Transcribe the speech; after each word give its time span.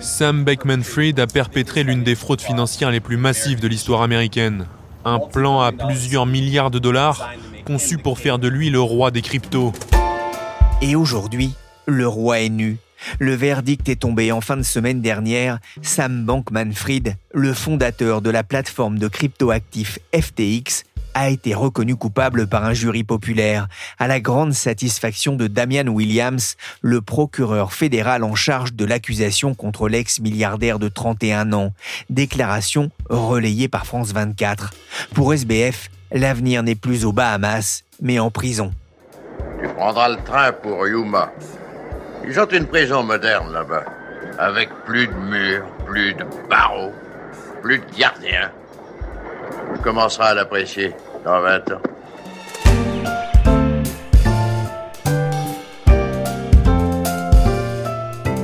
Sam 0.00 0.44
Beckman-Fried 0.44 1.18
a 1.20 1.26
perpétré 1.26 1.82
l'une 1.82 2.02
des 2.02 2.14
fraudes 2.14 2.40
financières 2.40 2.90
les 2.90 3.00
plus 3.00 3.16
massives 3.16 3.60
de 3.60 3.68
l'histoire 3.68 4.02
américaine. 4.02 4.66
Un 5.04 5.18
plan 5.18 5.60
à 5.60 5.72
plusieurs 5.72 6.26
milliards 6.26 6.70
de 6.70 6.78
dollars 6.78 7.30
conçu 7.64 7.98
pour 7.98 8.18
faire 8.18 8.38
de 8.38 8.48
lui 8.48 8.70
le 8.70 8.80
roi 8.80 9.10
des 9.10 9.22
cryptos. 9.22 9.72
Et 10.82 10.96
aujourd'hui, 10.96 11.52
le 11.86 12.06
roi 12.06 12.40
est 12.40 12.48
nu. 12.48 12.78
Le 13.18 13.34
verdict 13.34 13.88
est 13.88 14.00
tombé 14.00 14.32
en 14.32 14.40
fin 14.40 14.56
de 14.56 14.62
semaine 14.62 15.00
dernière. 15.00 15.58
Sam 15.82 16.24
Bankman-Fried, 16.24 17.16
le 17.32 17.52
fondateur 17.52 18.22
de 18.22 18.30
la 18.30 18.44
plateforme 18.44 18.98
de 18.98 19.08
cryptoactifs 19.08 19.98
FTX, 20.14 20.84
a 21.14 21.30
été 21.30 21.54
reconnu 21.54 21.96
coupable 21.96 22.46
par 22.46 22.64
un 22.64 22.74
jury 22.74 23.04
populaire, 23.04 23.68
à 23.98 24.08
la 24.08 24.20
grande 24.20 24.52
satisfaction 24.52 25.36
de 25.36 25.46
Damian 25.46 25.86
Williams, 25.86 26.56
le 26.82 27.00
procureur 27.00 27.72
fédéral 27.72 28.24
en 28.24 28.34
charge 28.34 28.74
de 28.74 28.84
l'accusation 28.84 29.54
contre 29.54 29.88
l'ex-milliardaire 29.88 30.78
de 30.78 30.88
31 30.88 31.52
ans. 31.52 31.72
Déclaration 32.10 32.90
relayée 33.08 33.68
par 33.68 33.86
France 33.86 34.12
24. 34.12 34.72
Pour 35.14 35.32
SBF, 35.32 35.90
l'avenir 36.12 36.62
n'est 36.62 36.74
plus 36.74 37.04
aux 37.04 37.12
Bahamas, 37.12 37.84
mais 38.02 38.18
en 38.18 38.30
prison. 38.30 38.72
Tu 39.60 39.68
prendras 39.68 40.08
le 40.08 40.22
train 40.24 40.52
pour 40.52 40.86
Yuma. 40.86 41.32
Ils 42.26 42.38
ont 42.40 42.46
une 42.46 42.66
prison 42.66 43.02
moderne 43.02 43.52
là-bas, 43.52 43.84
avec 44.38 44.68
plus 44.84 45.06
de 45.06 45.12
murs, 45.12 45.66
plus 45.86 46.14
de 46.14 46.24
barreaux, 46.48 46.92
plus 47.62 47.78
de 47.78 47.84
gardiens. 47.96 48.50
Tu 49.74 49.80
commenceras 49.80 50.28
à 50.28 50.34
l'apprécier 50.34 50.94
20 51.24 51.72
ans. 51.72 51.80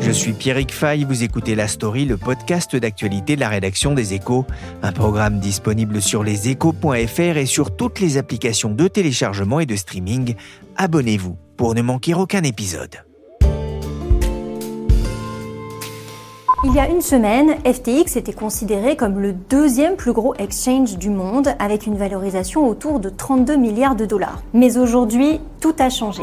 Je 0.00 0.10
suis 0.10 0.32
Pierrick 0.32 0.72
Fay, 0.72 1.04
vous 1.04 1.22
écoutez 1.22 1.54
La 1.54 1.68
Story, 1.68 2.04
le 2.04 2.16
podcast 2.16 2.74
d'actualité 2.74 3.36
de 3.36 3.40
la 3.40 3.48
rédaction 3.48 3.94
des 3.94 4.14
Échos, 4.14 4.44
un 4.82 4.90
programme 4.90 5.38
disponible 5.38 6.02
sur 6.02 6.24
leséchos.fr 6.24 7.36
et 7.36 7.46
sur 7.46 7.76
toutes 7.76 8.00
les 8.00 8.18
applications 8.18 8.70
de 8.70 8.88
téléchargement 8.88 9.60
et 9.60 9.66
de 9.66 9.76
streaming. 9.76 10.34
Abonnez-vous 10.76 11.38
pour 11.56 11.74
ne 11.74 11.82
manquer 11.82 12.14
aucun 12.14 12.42
épisode. 12.42 13.04
Il 16.62 16.74
y 16.74 16.78
a 16.78 16.90
une 16.90 17.00
semaine, 17.00 17.54
FTX 17.64 18.18
était 18.18 18.34
considéré 18.34 18.94
comme 18.94 19.18
le 19.18 19.32
deuxième 19.32 19.96
plus 19.96 20.12
gros 20.12 20.34
exchange 20.34 20.98
du 20.98 21.08
monde 21.08 21.48
avec 21.58 21.86
une 21.86 21.96
valorisation 21.96 22.68
autour 22.68 23.00
de 23.00 23.08
32 23.08 23.56
milliards 23.56 23.96
de 23.96 24.04
dollars. 24.04 24.42
Mais 24.52 24.76
aujourd'hui, 24.76 25.40
tout 25.62 25.74
a 25.78 25.88
changé. 25.88 26.22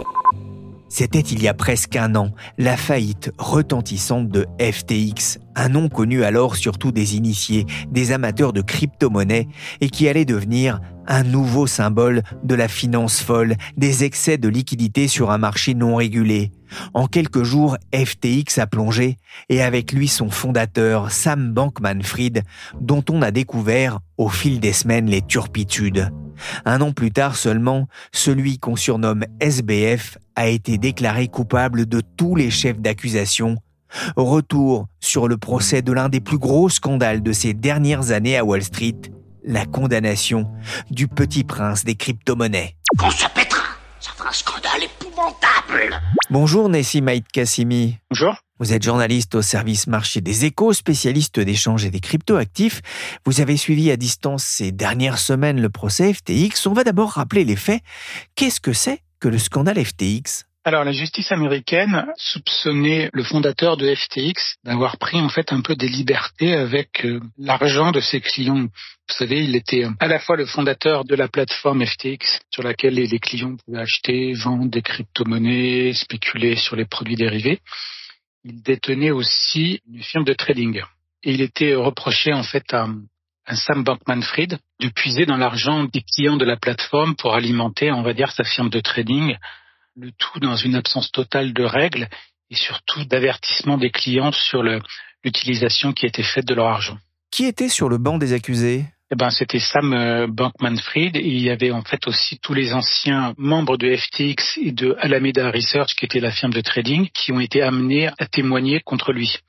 C'était 0.89 1.21
il 1.21 1.41
y 1.41 1.47
a 1.47 1.55
presque 1.55 1.95
un 1.95 2.15
an, 2.15 2.29
la 2.59 2.77
faillite 2.77 3.31
retentissante 3.39 4.29
de 4.29 4.45
FTX, 4.59 5.39
un 5.55 5.69
nom 5.69 5.89
connu 5.89 6.23
alors 6.23 6.55
surtout 6.55 6.91
des 6.91 7.15
initiés, 7.15 7.65
des 7.89 8.11
amateurs 8.11 8.53
de 8.53 8.61
crypto-monnaies, 8.61 9.47
et 9.81 9.89
qui 9.89 10.07
allait 10.07 10.23
devenir 10.23 10.81
un 11.07 11.23
nouveau 11.23 11.65
symbole 11.65 12.21
de 12.43 12.53
la 12.53 12.67
finance 12.67 13.21
folle, 13.21 13.55
des 13.75 14.03
excès 14.03 14.37
de 14.37 14.49
liquidité 14.49 15.07
sur 15.07 15.31
un 15.31 15.39
marché 15.39 15.73
non 15.73 15.95
régulé. 15.95 16.51
En 16.93 17.07
quelques 17.07 17.43
jours, 17.43 17.77
FTX 17.93 18.59
a 18.59 18.67
plongé, 18.67 19.17
et 19.49 19.61
avec 19.61 19.91
lui 19.91 20.07
son 20.07 20.29
fondateur, 20.29 21.11
Sam 21.11 21.53
Bankman-Fried, 21.53 22.43
dont 22.79 23.03
on 23.09 23.21
a 23.21 23.31
découvert 23.31 23.99
au 24.17 24.29
fil 24.29 24.59
des 24.59 24.73
semaines 24.73 25.07
les 25.07 25.21
turpitudes. 25.21 26.11
Un 26.65 26.81
an 26.81 26.91
plus 26.91 27.11
tard 27.11 27.35
seulement, 27.35 27.87
celui 28.11 28.59
qu'on 28.59 28.75
surnomme 28.75 29.25
SBF 29.39 30.17
a 30.35 30.47
été 30.47 30.77
déclaré 30.77 31.27
coupable 31.27 31.87
de 31.87 32.01
tous 32.17 32.35
les 32.35 32.51
chefs 32.51 32.79
d'accusation. 32.79 33.57
Retour 34.15 34.87
sur 34.99 35.27
le 35.27 35.37
procès 35.37 35.81
de 35.81 35.91
l'un 35.93 36.09
des 36.09 36.19
plus 36.19 36.37
gros 36.37 36.69
scandales 36.69 37.23
de 37.23 37.31
ces 37.31 37.53
dernières 37.53 38.11
années 38.11 38.37
à 38.37 38.43
Wall 38.43 38.63
Street, 38.63 38.97
la 39.43 39.65
condamnation 39.65 40.51
du 40.91 41.07
petit 41.07 41.43
prince 41.43 41.85
des 41.85 41.95
crypto-monnaies. 41.95 42.75
Un 44.27 44.33
scandale 44.33 44.83
épouvantable. 44.83 46.01
Bonjour 46.29 46.67
Nessim 46.67 47.07
Haït 47.07 47.23
Kassimi. 47.31 47.97
Bonjour. 48.09 48.35
Vous 48.59 48.73
êtes 48.73 48.83
journaliste 48.83 49.35
au 49.35 49.41
service 49.41 49.87
marché 49.87 50.19
des 50.19 50.43
échos, 50.43 50.73
spécialiste 50.73 51.39
d'échange 51.39 51.85
et 51.85 51.91
des 51.91 52.01
crypto-actifs. 52.01 52.81
Vous 53.25 53.39
avez 53.39 53.55
suivi 53.55 53.89
à 53.89 53.95
distance 53.95 54.43
ces 54.43 54.73
dernières 54.73 55.19
semaines 55.19 55.61
le 55.61 55.69
procès 55.69 56.13
FTX. 56.13 56.67
On 56.67 56.73
va 56.73 56.83
d'abord 56.83 57.11
rappeler 57.11 57.45
les 57.45 57.55
faits. 57.55 57.81
Qu'est-ce 58.35 58.59
que 58.59 58.73
c'est 58.73 59.01
que 59.19 59.29
le 59.29 59.37
scandale 59.37 59.83
FTX 59.83 60.46
alors 60.67 60.83
la 60.83 60.91
justice 60.91 61.31
américaine 61.31 62.07
soupçonnait 62.17 63.09
le 63.13 63.23
fondateur 63.23 63.77
de 63.77 63.95
FTX 63.95 64.57
d'avoir 64.65 64.97
pris 64.97 65.17
en 65.17 65.29
fait 65.29 65.53
un 65.53 65.61
peu 65.61 65.77
des 65.77 65.87
libertés 65.87 66.55
avec 66.55 67.05
euh, 67.05 67.21
l'argent 67.37 67.93
de 67.93 68.01
ses 68.01 68.19
clients. 68.19 68.63
Vous 68.63 69.15
savez, 69.15 69.45
il 69.45 69.55
était 69.55 69.85
euh, 69.85 69.91
à 70.01 70.07
la 70.07 70.19
fois 70.19 70.35
le 70.35 70.45
fondateur 70.45 71.05
de 71.05 71.15
la 71.15 71.29
plateforme 71.29 71.85
FTX 71.85 72.41
sur 72.51 72.63
laquelle 72.63 72.95
les 72.95 73.19
clients 73.19 73.55
pouvaient 73.55 73.79
acheter, 73.79 74.33
vendre 74.33 74.69
des 74.69 74.81
crypto-monnaies, 74.81 75.93
spéculer 75.93 76.57
sur 76.57 76.75
les 76.75 76.85
produits 76.85 77.15
dérivés. 77.15 77.61
Il 78.43 78.61
détenait 78.61 79.11
aussi 79.11 79.79
une 79.89 80.03
firme 80.03 80.25
de 80.25 80.33
trading 80.33 80.81
et 81.23 81.31
il 81.31 81.39
était 81.39 81.75
reproché 81.75 82.33
en 82.33 82.43
fait 82.43 82.73
à 82.73 82.89
un 83.49 83.55
Sam 83.55 83.85
Bankman-Fried 83.85 84.59
de 84.81 84.89
puiser 84.89 85.25
dans 85.25 85.37
l'argent 85.37 85.85
des 85.85 86.01
clients 86.01 86.35
de 86.35 86.43
la 86.43 86.57
plateforme 86.57 87.15
pour 87.15 87.35
alimenter, 87.35 87.89
on 87.89 88.01
va 88.01 88.11
dire, 88.13 88.33
sa 88.33 88.43
firme 88.43 88.69
de 88.69 88.81
trading 88.81 89.37
le 89.99 90.11
tout 90.11 90.39
dans 90.39 90.55
une 90.55 90.75
absence 90.75 91.11
totale 91.11 91.53
de 91.53 91.63
règles 91.63 92.07
et 92.51 92.55
surtout 92.55 93.03
d'avertissement 93.05 93.77
des 93.77 93.89
clients 93.89 94.31
sur 94.31 94.61
l'utilisation 95.23 95.91
qui 95.91 96.05
était 96.05 96.23
faite 96.23 96.45
de 96.45 96.53
leur 96.53 96.67
argent. 96.67 96.97
Qui 97.31 97.45
était 97.45 97.67
sur 97.67 97.89
le 97.89 97.97
banc 97.97 98.17
des 98.17 98.33
accusés? 98.33 98.85
Eh 99.09 99.15
ben, 99.15 99.31
c'était 99.31 99.59
Sam 99.59 99.93
euh, 99.93 100.27
Bankman-Fried 100.27 101.15
il 101.15 101.39
y 101.39 101.49
avait 101.49 101.71
en 101.71 101.81
fait 101.81 102.07
aussi 102.07 102.37
tous 102.39 102.53
les 102.53 102.73
anciens 102.73 103.33
membres 103.37 103.77
de 103.77 103.95
FTX 103.95 104.59
et 104.61 104.71
de 104.71 104.95
Alameda 104.99 105.49
Research, 105.49 105.95
qui 105.95 106.05
était 106.05 106.19
la 106.19 106.31
firme 106.31 106.53
de 106.53 106.61
trading, 106.61 107.09
qui 107.13 107.31
ont 107.31 107.39
été 107.39 107.61
amenés 107.61 108.09
à 108.19 108.27
témoigner 108.27 108.81
contre 108.81 109.13
lui. 109.13 109.39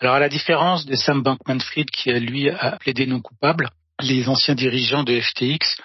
Alors, 0.00 0.16
à 0.16 0.20
la 0.20 0.28
différence 0.28 0.86
de 0.86 0.96
Sam 0.96 1.22
Bankman-Fried, 1.22 1.90
qui 1.90 2.10
lui 2.14 2.50
a 2.50 2.78
plaidé 2.78 3.06
non 3.06 3.20
coupable, 3.20 3.68
les 4.00 4.28
anciens 4.28 4.54
dirigeants 4.54 5.04
de 5.04 5.20
FTX 5.20 5.76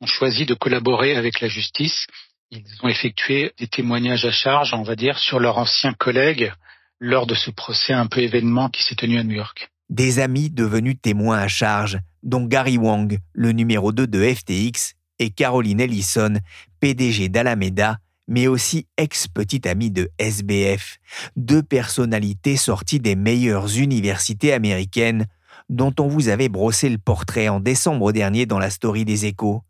ont 0.00 0.06
choisi 0.06 0.44
de 0.44 0.54
collaborer 0.54 1.16
avec 1.16 1.40
la 1.40 1.48
justice 1.48 2.06
ils 2.50 2.64
ont 2.82 2.88
effectué 2.88 3.52
des 3.58 3.66
témoignages 3.66 4.24
à 4.24 4.30
charge, 4.30 4.74
on 4.74 4.82
va 4.82 4.96
dire, 4.96 5.18
sur 5.18 5.40
leurs 5.40 5.58
anciens 5.58 5.94
collègues 5.94 6.52
lors 7.00 7.26
de 7.26 7.34
ce 7.34 7.50
procès 7.50 7.92
un 7.92 8.06
peu 8.06 8.20
événement 8.20 8.68
qui 8.68 8.82
s'est 8.84 8.94
tenu 8.94 9.18
à 9.18 9.24
New 9.24 9.34
York. 9.34 9.70
Des 9.90 10.18
amis 10.18 10.50
devenus 10.50 10.96
témoins 11.00 11.38
à 11.38 11.48
charge, 11.48 11.98
dont 12.22 12.44
Gary 12.44 12.78
Wang, 12.78 13.18
le 13.32 13.52
numéro 13.52 13.92
2 13.92 14.06
de 14.06 14.34
FTX, 14.34 14.94
et 15.18 15.30
Caroline 15.30 15.80
Ellison, 15.80 16.34
PDG 16.80 17.28
d'Alameda, 17.28 17.98
mais 18.26 18.46
aussi 18.46 18.86
ex-petite 18.96 19.66
amie 19.66 19.90
de 19.90 20.10
SBF, 20.18 20.98
deux 21.36 21.62
personnalités 21.62 22.56
sorties 22.56 23.00
des 23.00 23.16
meilleures 23.16 23.76
universités 23.76 24.52
américaines, 24.52 25.26
dont 25.68 25.94
on 25.98 26.08
vous 26.08 26.28
avait 26.28 26.48
brossé 26.48 26.88
le 26.88 26.98
portrait 26.98 27.48
en 27.48 27.60
décembre 27.60 28.12
dernier 28.12 28.46
dans 28.46 28.58
la 28.58 28.70
story 28.70 29.04
des 29.04 29.26
échos. 29.26 29.62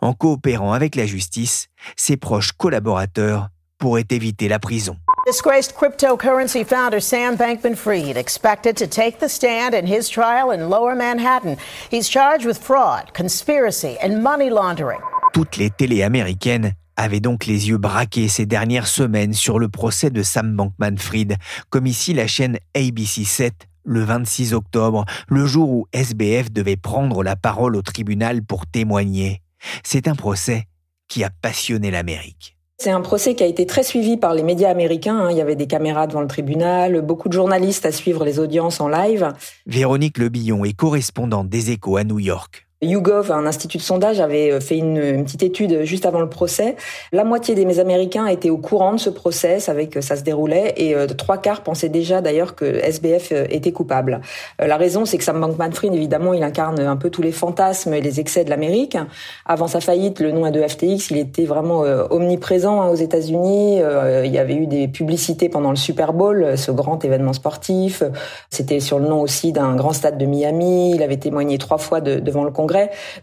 En 0.00 0.12
coopérant 0.12 0.72
avec 0.72 0.96
la 0.96 1.06
justice, 1.06 1.68
ses 1.96 2.16
proches 2.16 2.52
collaborateurs 2.52 3.48
pourraient 3.78 4.06
éviter 4.10 4.48
la 4.48 4.58
prison. 4.58 4.96
Disgraced 5.26 5.74
cryptocurrency 5.74 6.64
founder 6.64 7.00
Sam 7.00 7.36
Bankman 7.36 7.76
Fried 7.76 8.16
expected 8.16 8.76
to 8.76 8.86
take 8.86 9.20
the 9.20 9.28
stand 9.28 9.72
in 9.72 9.86
his 9.86 10.08
trial 10.08 10.50
in 10.50 10.68
Lower 10.68 10.96
Manhattan. 10.96 11.56
He's 11.90 12.08
charged 12.08 12.44
with 12.44 12.58
fraud, 12.58 13.12
conspiracy 13.14 13.96
and 14.02 14.20
money 14.22 14.50
laundering. 14.50 15.00
Toutes 15.32 15.56
les 15.56 15.70
télés 15.70 16.02
américaines 16.02 16.72
avaient 16.96 17.20
donc 17.20 17.46
les 17.46 17.68
yeux 17.68 17.78
braqués 17.78 18.28
ces 18.28 18.46
dernières 18.46 18.88
semaines 18.88 19.32
sur 19.32 19.60
le 19.60 19.68
procès 19.68 20.10
de 20.10 20.22
Sam 20.22 20.56
Bankman 20.56 20.98
Fried, 20.98 21.36
comme 21.70 21.86
ici 21.86 22.12
la 22.14 22.26
chaîne 22.26 22.58
ABC 22.74 23.24
7 23.24 23.68
le 23.84 24.02
26 24.02 24.54
octobre, 24.54 25.04
le 25.28 25.46
jour 25.46 25.70
où 25.70 25.86
SBF 25.92 26.52
devait 26.52 26.76
prendre 26.76 27.22
la 27.22 27.36
parole 27.36 27.76
au 27.76 27.82
tribunal 27.82 28.42
pour 28.42 28.66
témoigner. 28.66 29.42
C'est 29.82 30.08
un 30.08 30.14
procès 30.14 30.64
qui 31.08 31.24
a 31.24 31.30
passionné 31.30 31.90
l'Amérique. 31.90 32.56
C'est 32.78 32.90
un 32.90 33.00
procès 33.00 33.36
qui 33.36 33.44
a 33.44 33.46
été 33.46 33.64
très 33.64 33.84
suivi 33.84 34.16
par 34.16 34.34
les 34.34 34.42
médias 34.42 34.70
américains. 34.70 35.16
Hein. 35.16 35.30
Il 35.30 35.36
y 35.36 35.40
avait 35.40 35.54
des 35.54 35.68
caméras 35.68 36.08
devant 36.08 36.20
le 36.20 36.26
tribunal, 36.26 37.00
beaucoup 37.00 37.28
de 37.28 37.32
journalistes 37.32 37.86
à 37.86 37.92
suivre 37.92 38.24
les 38.24 38.40
audiences 38.40 38.80
en 38.80 38.88
live. 38.88 39.32
Véronique 39.66 40.18
Lebillon 40.18 40.64
est 40.64 40.72
correspondante 40.72 41.48
des 41.48 41.70
Échos 41.70 41.96
à 41.96 42.02
New 42.02 42.18
York. 42.18 42.66
YouGov, 42.82 43.30
un 43.30 43.46
institut 43.46 43.78
de 43.78 43.82
sondage, 43.82 44.20
avait 44.20 44.50
euh, 44.50 44.60
fait 44.60 44.76
une, 44.76 45.24
petite 45.24 45.42
étude 45.42 45.84
juste 45.84 46.04
avant 46.04 46.20
le 46.20 46.28
procès. 46.28 46.76
La 47.12 47.24
moitié 47.24 47.54
des 47.54 47.78
Américains 47.78 48.26
étaient 48.26 48.50
au 48.50 48.58
courant 48.58 48.92
de 48.92 48.98
ce 48.98 49.08
procès, 49.08 49.60
savaient 49.60 49.86
que 49.86 50.00
ça 50.00 50.16
se 50.16 50.22
déroulait, 50.22 50.74
et 50.76 50.94
euh, 50.94 51.06
trois 51.06 51.38
quarts 51.38 51.62
pensaient 51.62 51.88
déjà 51.88 52.20
d'ailleurs 52.20 52.56
que 52.56 52.64
SBF 52.64 53.30
euh, 53.32 53.44
était 53.50 53.72
coupable. 53.72 54.20
la 54.58 54.76
raison, 54.76 55.04
c'est 55.04 55.16
que 55.16 55.24
Sam 55.24 55.40
Bankman-Fried, 55.40 55.94
évidemment, 55.94 56.34
il 56.34 56.42
incarne 56.42 56.80
un 56.80 56.96
peu 56.96 57.10
tous 57.10 57.22
les 57.22 57.32
fantasmes 57.32 57.94
et 57.94 58.00
les 58.00 58.18
excès 58.18 58.44
de 58.44 58.50
l'Amérique. 58.50 58.96
Avant 59.46 59.68
sa 59.68 59.80
faillite, 59.80 60.18
le 60.18 60.32
nom 60.32 60.50
de 60.50 60.60
FTX, 60.60 61.10
il 61.10 61.18
était 61.18 61.44
vraiment 61.44 61.84
omniprésent 62.10 62.82
hein, 62.82 62.88
aux 62.88 62.96
États-Unis. 62.96 63.80
il 64.24 64.30
y 64.32 64.38
avait 64.38 64.56
eu 64.56 64.66
des 64.66 64.88
publicités 64.88 65.48
pendant 65.48 65.70
le 65.70 65.76
Super 65.76 66.12
Bowl, 66.12 66.58
ce 66.58 66.70
grand 66.72 67.04
événement 67.04 67.32
sportif. 67.32 68.02
C'était 68.50 68.80
sur 68.80 68.98
le 68.98 69.08
nom 69.08 69.20
aussi 69.20 69.52
d'un 69.52 69.76
grand 69.76 69.92
stade 69.92 70.18
de 70.18 70.26
Miami. 70.26 70.92
Il 70.94 71.02
avait 71.02 71.16
témoigné 71.16 71.58
trois 71.58 71.78
fois 71.78 72.00
devant 72.00 72.44
le 72.44 72.50
Congrès 72.50 72.71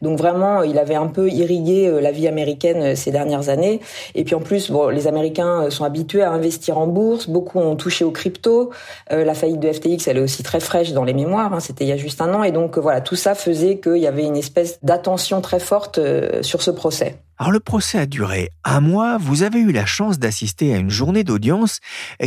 donc 0.02 0.18
vraiment, 0.18 0.64
il 0.64 0.78
avait 0.78 0.96
un 0.96 1.08
peu 1.08 1.30
irrigué 1.30 1.88
euh, 1.88 2.02
la 2.02 2.12
vie 2.12 2.28
américaine 2.28 2.82
euh, 2.82 2.96
ces 2.96 3.12
dernières 3.12 3.50
années. 3.50 3.80
Et 4.16 4.24
puis 4.24 4.36
en 4.36 4.42
plus, 4.42 4.72
les 4.92 5.08
Américains 5.08 5.64
euh, 5.64 5.70
sont 5.70 5.84
habitués 5.84 6.24
à 6.24 6.32
investir 6.32 6.78
en 6.78 6.88
bourse. 6.88 7.30
Beaucoup 7.30 7.60
ont 7.60 7.76
touché 7.76 8.04
aux 8.06 8.12
crypto. 8.12 8.72
la 9.10 9.34
faillite 9.34 9.60
de 9.60 9.72
FTX, 9.72 10.08
elle 10.08 10.18
est 10.18 10.22
aussi 10.22 10.44
très 10.44 10.60
fraîche 10.60 10.94
dans 10.94 11.04
les 11.04 11.14
mémoires. 11.14 11.54
Hein. 11.54 11.60
C'était 11.60 11.86
il 11.86 11.88
y 11.88 11.94
a 11.94 11.98
juste 11.98 12.22
un 12.22 12.34
an. 12.34 12.44
Et 12.44 12.52
donc 12.52 12.78
voilà, 12.78 13.02
tout 13.02 13.16
ça 13.16 13.36
faisait 13.36 13.80
qu'il 13.80 13.98
y 13.98 14.08
avait 14.08 14.26
une 14.26 14.38
espèce 14.38 14.80
d'attention 14.84 15.42
très 15.42 15.60
forte 15.60 16.00
sur 16.42 16.62
ce 16.62 16.72
procès. 16.72 17.18
Alors 17.38 17.52
le 17.52 17.60
procès 17.60 17.98
a 18.00 18.06
duré 18.06 18.50
un 18.66 18.82
mois, 18.82 19.18
vous 19.18 19.44
avez 19.44 19.60
eu 19.60 19.72
la 19.72 19.86
chance 19.86 20.20
d'assister 20.20 20.74
à 20.74 20.78
une 20.78 20.90
journée 20.90 21.24
d'audience. 21.24 21.80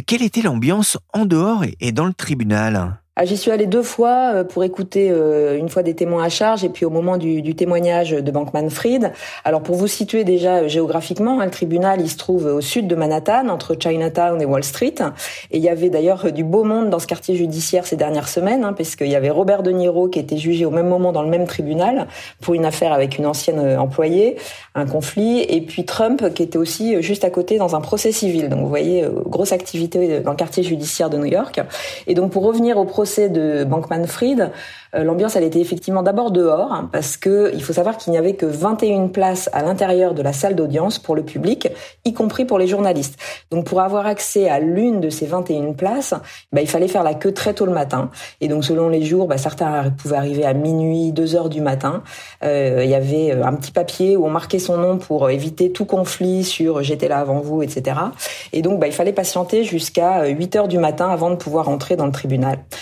Quelle 0.06 0.22
était 0.22 0.40
l'ambiance 0.40 0.96
en 1.12 1.26
dehors 1.26 1.64
et 1.80 1.92
dans 1.92 2.06
le 2.06 2.14
tribunal? 2.14 3.01
Ah, 3.14 3.26
j'y 3.26 3.36
suis 3.36 3.50
allée 3.50 3.66
deux 3.66 3.82
fois 3.82 4.32
euh, 4.36 4.42
pour 4.44 4.64
écouter 4.64 5.10
euh, 5.10 5.58
une 5.58 5.68
fois 5.68 5.82
des 5.82 5.94
témoins 5.94 6.24
à 6.24 6.30
charge 6.30 6.64
et 6.64 6.70
puis 6.70 6.86
au 6.86 6.90
moment 6.90 7.18
du, 7.18 7.54
témoignage 7.54 8.12
de 8.12 8.30
Bankman 8.30 8.70
Fried. 8.70 9.12
Alors 9.44 9.62
pour 9.62 9.76
vous 9.76 9.86
situer 9.86 10.24
déjà 10.24 10.60
euh, 10.60 10.68
géographiquement, 10.68 11.38
hein, 11.38 11.44
le 11.44 11.50
tribunal 11.50 12.00
il 12.00 12.08
se 12.08 12.16
trouve 12.16 12.46
au 12.46 12.62
sud 12.62 12.86
de 12.86 12.94
Manhattan, 12.94 13.50
entre 13.50 13.76
Chinatown 13.78 14.40
et 14.40 14.46
Wall 14.46 14.64
Street. 14.64 14.94
Et 15.50 15.58
il 15.58 15.62
y 15.62 15.68
avait 15.68 15.90
d'ailleurs 15.90 16.32
du 16.32 16.42
beau 16.42 16.64
monde 16.64 16.88
dans 16.88 16.98
ce 16.98 17.06
quartier 17.06 17.36
judiciaire 17.36 17.84
ces 17.84 17.96
dernières 17.96 18.28
semaines, 18.28 18.64
hein, 18.64 18.72
puisqu'il 18.72 19.08
y 19.08 19.14
avait 19.14 19.28
Robert 19.28 19.62
De 19.62 19.72
Niro 19.72 20.08
qui 20.08 20.18
était 20.18 20.38
jugé 20.38 20.64
au 20.64 20.70
même 20.70 20.88
moment 20.88 21.12
dans 21.12 21.22
le 21.22 21.28
même 21.28 21.46
tribunal 21.46 22.06
pour 22.40 22.54
une 22.54 22.64
affaire 22.64 22.94
avec 22.94 23.18
une 23.18 23.26
ancienne 23.26 23.78
employée, 23.78 24.36
un 24.74 24.86
conflit, 24.86 25.42
et 25.42 25.60
puis 25.60 25.84
Trump 25.84 26.32
qui 26.32 26.42
était 26.42 26.56
aussi 26.56 27.02
juste 27.02 27.24
à 27.24 27.30
côté 27.30 27.58
dans 27.58 27.76
un 27.76 27.82
procès 27.82 28.10
civil. 28.10 28.48
Donc 28.48 28.60
vous 28.60 28.68
voyez, 28.68 29.06
grosse 29.26 29.52
activité 29.52 30.20
dans 30.20 30.30
le 30.30 30.36
quartier 30.38 30.62
judiciaire 30.62 31.10
de 31.10 31.18
New 31.18 31.26
York. 31.26 31.60
Et 32.06 32.14
donc 32.14 32.32
pour 32.32 32.44
revenir 32.44 32.78
au 32.78 32.86
procès 32.86 33.01
de 33.02 33.64
Bankman-Fried, 33.64 34.50
euh, 34.94 35.04
l'ambiance, 35.04 35.36
elle 35.36 35.44
était 35.44 35.60
effectivement 35.60 36.02
d'abord 36.02 36.30
dehors, 36.30 36.72
hein, 36.72 36.88
parce 36.92 37.16
que 37.16 37.50
il 37.54 37.62
faut 37.62 37.72
savoir 37.72 37.96
qu'il 37.96 38.12
n'y 38.12 38.18
avait 38.18 38.34
que 38.34 38.44
21 38.44 39.08
places 39.08 39.48
à 39.52 39.62
l'intérieur 39.62 40.12
de 40.12 40.22
la 40.22 40.32
salle 40.32 40.54
d'audience 40.54 40.98
pour 40.98 41.14
le 41.14 41.22
public, 41.22 41.68
y 42.04 42.12
compris 42.12 42.44
pour 42.44 42.58
les 42.58 42.66
journalistes. 42.66 43.18
Donc, 43.50 43.64
pour 43.64 43.80
avoir 43.80 44.06
accès 44.06 44.48
à 44.48 44.60
l'une 44.60 45.00
de 45.00 45.08
ces 45.08 45.26
21 45.26 45.72
places, 45.72 46.14
bah, 46.52 46.60
il 46.60 46.68
fallait 46.68 46.88
faire 46.88 47.02
la 47.02 47.14
queue 47.14 47.32
très 47.32 47.54
tôt 47.54 47.64
le 47.64 47.72
matin. 47.72 48.10
Et 48.40 48.48
donc, 48.48 48.64
selon 48.64 48.88
les 48.88 49.02
jours, 49.02 49.26
bah, 49.26 49.38
certains 49.38 49.90
pouvaient 49.90 50.16
arriver 50.16 50.44
à 50.44 50.52
minuit, 50.52 51.12
2 51.12 51.36
heures 51.36 51.48
du 51.48 51.62
matin. 51.62 52.02
Euh, 52.44 52.82
il 52.84 52.90
y 52.90 52.94
avait 52.94 53.32
euh, 53.32 53.44
un 53.44 53.54
petit 53.54 53.72
papier 53.72 54.16
où 54.16 54.26
on 54.26 54.30
marquait 54.30 54.58
son 54.58 54.76
nom 54.76 54.98
pour 54.98 55.30
éviter 55.30 55.72
tout 55.72 55.86
conflit 55.86 56.44
sur 56.44 56.82
j'étais 56.82 57.08
là 57.08 57.18
avant 57.18 57.40
vous, 57.40 57.62
etc. 57.62 57.96
Et 58.52 58.60
donc, 58.60 58.78
bah, 58.78 58.88
il 58.88 58.92
fallait 58.92 59.12
patienter 59.12 59.64
jusqu'à 59.64 60.26
8 60.26 60.56
heures 60.56 60.68
du 60.68 60.78
matin 60.78 61.08
avant 61.08 61.30
de 61.30 61.36
pouvoir 61.36 61.70
entrer 61.70 61.96
dans 61.96 62.06
le 62.06 62.12
tribunal. 62.12 62.58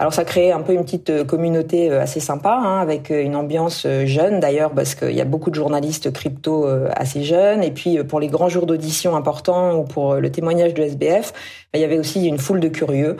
Alors 0.00 0.14
ça 0.14 0.24
crée 0.24 0.50
un 0.50 0.62
peu 0.62 0.72
une 0.72 0.82
petite 0.82 1.10
euh, 1.10 1.24
communauté 1.26 1.90
euh, 1.90 2.00
assez 2.00 2.20
sympa, 2.20 2.54
hein, 2.54 2.80
avec 2.80 3.10
euh, 3.10 3.22
une 3.22 3.36
ambiance 3.36 3.86
jeune 4.06 4.40
d'ailleurs, 4.40 4.70
parce 4.70 4.94
qu'il 4.94 5.14
y 5.14 5.20
a 5.20 5.26
beaucoup 5.26 5.50
de 5.50 5.54
journalistes 5.54 6.10
crypto 6.10 6.66
assez 6.96 7.22
jeunes. 7.22 7.62
Et 7.62 7.70
puis 7.70 8.02
pour 8.04 8.18
les 8.18 8.28
grands 8.28 8.48
jours 8.48 8.64
d'audition 8.64 9.14
importants 9.14 9.76
ou 9.76 9.84
pour 9.84 10.14
le 10.14 10.32
témoignage 10.32 10.72
de 10.72 10.82
SBF, 10.82 11.32
bah, 11.72 11.78
il 11.78 11.80
y 11.82 11.84
avait 11.84 11.98
aussi 11.98 12.26
une 12.26 12.38
foule 12.38 12.60
de 12.60 12.68
curieux, 12.68 13.16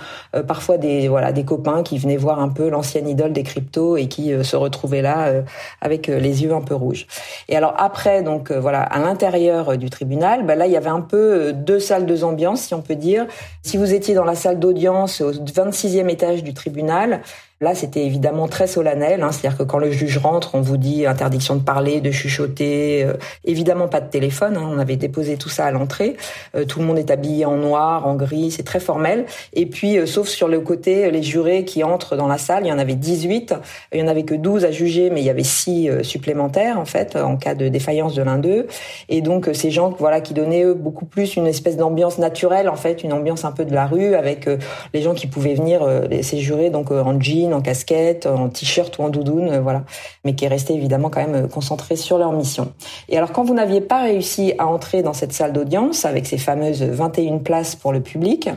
parfois 0.47 0.79
des 0.79 1.09
voilà 1.09 1.33
des 1.33 1.45
copains 1.45 1.83
qui 1.83 1.99
venaient 1.99 2.17
voir 2.17 2.41
un 2.41 2.49
peu 2.49 2.69
l'ancienne 2.69 3.09
idole 3.09 3.33
des 3.33 3.43
cryptos 3.43 3.97
et 3.97 4.09
qui 4.09 4.33
se 4.43 4.57
retrouvaient 4.57 5.03
là 5.03 5.33
avec 5.81 6.07
les 6.07 6.43
yeux 6.43 6.53
un 6.53 6.63
peu 6.63 6.75
rouges. 6.75 7.07
Et 7.49 7.57
alors 7.57 7.75
après 7.77 8.23
donc 8.23 8.51
voilà 8.51 8.83
à 8.83 8.99
l'intérieur 8.99 9.77
du 9.77 9.91
tribunal, 9.91 10.47
bah, 10.47 10.55
là 10.55 10.67
il 10.67 10.73
y 10.73 10.77
avait 10.77 10.91
un 10.91 11.03
peu 11.03 11.53
deux 11.53 11.81
salles, 11.81 12.07
deux 12.07 12.25
ambiances 12.25 12.63
si 12.63 12.75
on 12.75 12.83
peut 12.83 12.97
dire. 12.97 13.27
Si 13.63 13.77
vous 13.77 13.93
étiez 13.93 14.15
dans 14.15 14.25
la 14.25 14.35
salle 14.35 14.59
d'audience 14.59 15.21
au 15.21 15.33
26e 15.33 16.09
étage 16.09 16.43
du 16.43 16.55
tribunal 16.55 16.70
tribunal 16.71 17.23
Là, 17.63 17.75
c'était 17.75 18.07
évidemment 18.07 18.49
très 18.49 18.67
solennel, 18.67 19.23
hein, 19.23 19.33
c'est-à-dire 19.33 19.59
que 19.59 19.65
quand 19.65 19.77
le 19.77 19.91
juge 19.91 20.17
rentre, 20.17 20.55
on 20.55 20.63
vous 20.63 20.79
dit 20.79 21.05
interdiction 21.05 21.57
de 21.57 21.61
parler, 21.61 22.01
de 22.01 22.11
chuchoter, 22.11 23.05
euh, 23.05 23.19
évidemment 23.45 23.87
pas 23.87 24.01
de 24.01 24.09
téléphone. 24.09 24.57
Hein, 24.57 24.67
on 24.73 24.79
avait 24.79 24.97
déposé 24.97 25.37
tout 25.37 25.51
ça 25.51 25.67
à 25.67 25.71
l'entrée. 25.71 26.17
Euh, 26.57 26.65
tout 26.65 26.81
le 26.81 26.87
monde 26.87 26.99
est 26.99 27.11
habillé 27.11 27.45
en 27.45 27.57
noir, 27.57 28.07
en 28.07 28.15
gris, 28.15 28.51
c'est 28.51 28.63
très 28.63 28.81
formel. 28.81 29.27
Et 29.53 29.67
puis, 29.67 29.99
euh, 29.99 30.07
sauf 30.07 30.27
sur 30.27 30.49
le 30.49 30.61
côté, 30.61 31.11
les 31.11 31.23
jurés 31.23 31.67
qui 31.67 31.85
entrent 31.85 32.17
dans 32.17 32.29
la 32.29 32.39
salle, 32.39 32.65
il 32.65 32.71
y 32.71 32.73
en 32.73 32.79
avait 32.79 32.95
18. 32.95 33.55
Il 33.93 34.01
y 34.01 34.03
en 34.03 34.09
avait 34.09 34.23
que 34.23 34.35
12 34.35 34.65
à 34.65 34.71
juger, 34.71 35.11
mais 35.11 35.21
il 35.21 35.27
y 35.27 35.31
avait 35.31 35.45
6 35.45 36.03
supplémentaires 36.03 36.79
en 36.79 36.87
fait 36.87 37.15
en 37.15 37.37
cas 37.37 37.55
de 37.55 37.69
défaillance 37.69 38.15
de 38.15 38.23
l'un 38.23 38.39
d'eux. 38.39 38.69
Et 39.11 39.21
donc, 39.21 39.51
ces 39.53 39.71
gens, 39.71 39.95
voilà, 39.99 40.23
qui 40.23 40.33
donnaient 40.33 40.65
beaucoup 40.73 41.05
plus 41.05 41.37
une 41.37 41.47
espèce 41.47 41.77
d'ambiance 41.77 42.17
naturelle 42.17 42.71
en 42.71 42.77
fait, 42.77 43.05
une 43.05 43.13
ambiance 43.13 43.45
un 43.45 43.53
peu 43.53 43.67
de 43.67 43.75
la 43.75 43.87
rue 43.87 44.15
avec 44.15 44.49
les 44.95 45.03
gens 45.03 45.13
qui 45.13 45.27
pouvaient 45.27 45.53
venir, 45.53 45.87
ces 46.23 46.39
jurés 46.39 46.71
donc 46.71 46.91
en 46.91 47.21
jean 47.21 47.50
en 47.55 47.61
casquette, 47.61 48.27
en 48.27 48.49
t-shirt 48.49 48.99
ou 48.99 49.03
en 49.03 49.09
doudoune, 49.09 49.49
euh, 49.49 49.61
voilà, 49.61 49.83
mais 50.25 50.35
qui 50.35 50.45
est 50.45 50.49
resté 50.49 50.75
évidemment 50.75 51.11
quand 51.11 51.21
même 51.21 51.45
euh, 51.45 51.49
concentré 51.49 51.97
sur 51.97 52.19
leur 52.19 52.33
mission. 52.33 52.73
Et 53.09 53.17
alors 53.17 53.33
quand 53.33 53.45
vous 53.45 53.55
n'aviez 53.55 53.81
pas 53.81 54.03
réussi 54.03 54.55
à 54.59 54.67
entrer 54.67 55.03
dans 55.03 55.13
cette 55.13 55.33
salle 55.33 55.53
d'audience 55.53 56.05
avec 56.05 56.27
ces 56.27 56.39
fameuses 56.39 56.83
21 56.83 57.39
places 57.39 57.77
pour 57.77 57.93
le 57.93 58.01
public, 58.01 58.49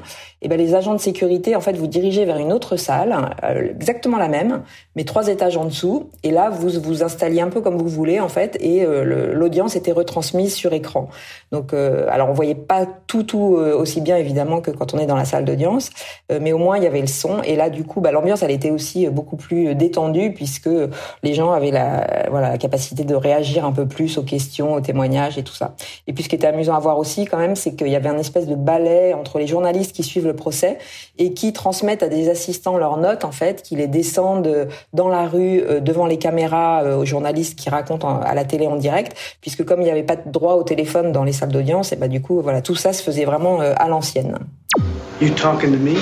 eh 0.41 0.47
ben 0.47 0.57
les 0.57 0.75
agents 0.75 0.93
de 0.93 0.99
sécurité 0.99 1.55
en 1.55 1.61
fait 1.61 1.73
vous 1.73 1.87
dirigez 1.87 2.25
vers 2.25 2.37
une 2.37 2.51
autre 2.51 2.75
salle, 2.75 3.15
euh, 3.43 3.69
exactement 3.71 4.17
la 4.17 4.27
même, 4.27 4.63
mais 4.95 5.03
trois 5.03 5.27
étages 5.27 5.57
en 5.57 5.65
dessous. 5.65 6.09
Et 6.23 6.31
là 6.31 6.49
vous 6.49 6.81
vous 6.81 7.03
installiez 7.03 7.41
un 7.41 7.49
peu 7.49 7.61
comme 7.61 7.77
vous 7.77 7.87
voulez 7.87 8.19
en 8.19 8.29
fait, 8.29 8.57
et 8.59 8.85
l'audience 8.85 9.75
était 9.75 9.91
retransmise 9.91 10.53
sur 10.53 10.73
écran. 10.73 11.09
Donc 11.51 11.73
alors 11.73 12.29
on 12.29 12.33
voyait 12.33 12.55
pas 12.55 12.85
tout 13.07 13.23
tout 13.23 13.37
aussi 13.37 14.01
bien 14.01 14.17
évidemment 14.17 14.61
que 14.61 14.71
quand 14.71 14.93
on 14.93 14.99
est 14.99 15.05
dans 15.05 15.15
la 15.15 15.25
salle 15.25 15.45
d'audience, 15.45 15.89
mais 16.29 16.51
au 16.51 16.57
moins 16.57 16.77
il 16.77 16.83
y 16.83 16.87
avait 16.87 17.01
le 17.01 17.07
son. 17.07 17.41
Et 17.43 17.55
là 17.55 17.69
du 17.69 17.83
coup 17.83 18.01
bah, 18.01 18.11
l'ambiance 18.11 18.43
elle 18.43 18.51
était 18.51 18.71
aussi 18.71 18.82
beaucoup 19.11 19.35
plus 19.35 19.75
détendu 19.75 20.31
puisque 20.33 20.69
les 21.23 21.33
gens 21.33 21.51
avaient 21.51 21.71
la, 21.71 22.27
voilà, 22.29 22.49
la 22.49 22.57
capacité 22.57 23.03
de 23.03 23.15
réagir 23.15 23.65
un 23.65 23.71
peu 23.71 23.85
plus 23.87 24.17
aux 24.17 24.23
questions, 24.23 24.73
aux 24.73 24.81
témoignages 24.81 25.37
et 25.37 25.43
tout 25.43 25.53
ça. 25.53 25.75
Et 26.07 26.13
puis 26.13 26.23
ce 26.23 26.29
qui 26.29 26.35
était 26.35 26.47
amusant 26.47 26.75
à 26.75 26.79
voir 26.79 26.97
aussi 26.97 27.25
quand 27.25 27.37
même, 27.37 27.55
c'est 27.55 27.75
qu'il 27.75 27.87
y 27.87 27.95
avait 27.95 28.09
un 28.09 28.17
espèce 28.17 28.47
de 28.47 28.55
balai 28.55 29.13
entre 29.13 29.39
les 29.39 29.47
journalistes 29.47 29.93
qui 29.93 30.03
suivent 30.03 30.27
le 30.27 30.35
procès 30.35 30.77
et 31.17 31.33
qui 31.33 31.53
transmettent 31.53 32.03
à 32.03 32.09
des 32.09 32.29
assistants 32.29 32.77
leurs 32.77 32.97
notes 32.97 33.25
en 33.25 33.31
fait, 33.31 33.61
qui 33.61 33.75
les 33.75 33.87
descendent 33.87 34.67
dans 34.93 35.09
la 35.09 35.27
rue 35.27 35.61
euh, 35.61 35.79
devant 35.79 36.05
les 36.05 36.17
caméras 36.17 36.83
euh, 36.83 36.97
aux 36.97 37.05
journalistes 37.05 37.57
qui 37.57 37.69
racontent 37.69 38.19
à 38.19 38.33
la 38.33 38.45
télé 38.45 38.67
en 38.67 38.75
direct, 38.75 39.15
puisque 39.41 39.63
comme 39.65 39.81
il 39.81 39.85
n'y 39.85 39.91
avait 39.91 40.03
pas 40.03 40.15
de 40.15 40.29
droit 40.29 40.55
au 40.55 40.63
téléphone 40.63 41.11
dans 41.11 41.23
les 41.23 41.33
salles 41.33 41.51
d'audience, 41.51 41.91
et 41.91 41.95
bah 41.95 42.07
du 42.07 42.21
coup 42.21 42.41
voilà 42.41 42.61
tout 42.61 42.75
ça 42.75 42.93
se 42.93 43.03
faisait 43.03 43.25
vraiment 43.25 43.61
euh, 43.61 43.73
à 43.77 43.87
l'ancienne. 43.87 44.37
You 45.21 45.29
talking 45.29 45.71
to 45.71 45.77
me? 45.77 45.95